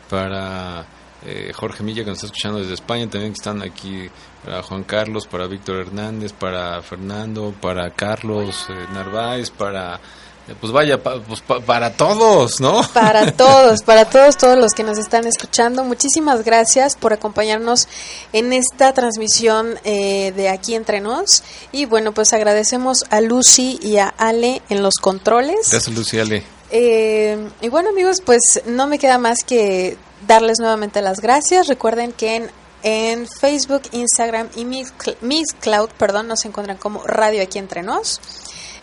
[0.08, 0.86] para
[1.24, 4.08] eh, Jorge Milla que nos está escuchando desde España, también están aquí
[4.44, 10.00] para Juan Carlos, para Víctor Hernández, para Fernando, para Carlos eh, Narváez, para
[10.46, 12.82] eh, pues vaya, pa, pues pa, para todos, ¿no?
[12.92, 15.84] Para todos, para todos, todos los que nos están escuchando.
[15.84, 17.88] Muchísimas gracias por acompañarnos
[18.34, 21.42] en esta transmisión eh, de Aquí Entre Nos.
[21.72, 25.70] Y bueno, pues agradecemos a Lucy y a Ale en los controles.
[25.70, 26.53] Gracias, Lucy y Ale.
[26.76, 29.96] Eh, y bueno amigos, pues no me queda más que
[30.26, 31.68] darles nuevamente las gracias.
[31.68, 32.50] Recuerden que en,
[32.82, 38.20] en Facebook, Instagram y Mixcloud, perdón, nos encuentran como Radio Aquí Entre Nos.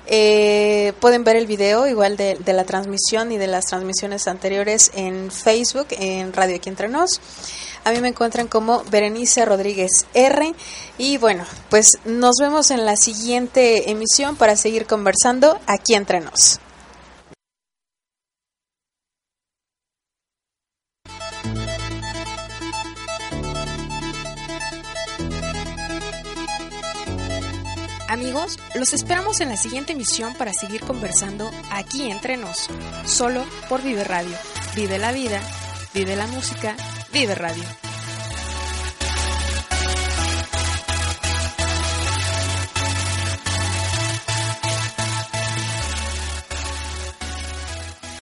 [0.07, 5.29] Eh, pueden ver el video igual de, la transmisión y de las transmisiones anteriores en
[5.29, 7.19] Facebook, en Radio Aquí Entre Nos.
[7.83, 10.53] A mí me encuentran como Berenice Rodríguez R.
[10.97, 16.61] Y bueno, pues nos vemos en la siguiente emisión para seguir conversando aquí entre nos.
[28.11, 32.69] Amigos, los esperamos en la siguiente emisión para seguir conversando aquí entre nos,
[33.05, 34.35] solo por Vive Radio.
[34.75, 35.39] Vive la vida,
[35.93, 36.75] vive la música,
[37.13, 37.63] vive radio.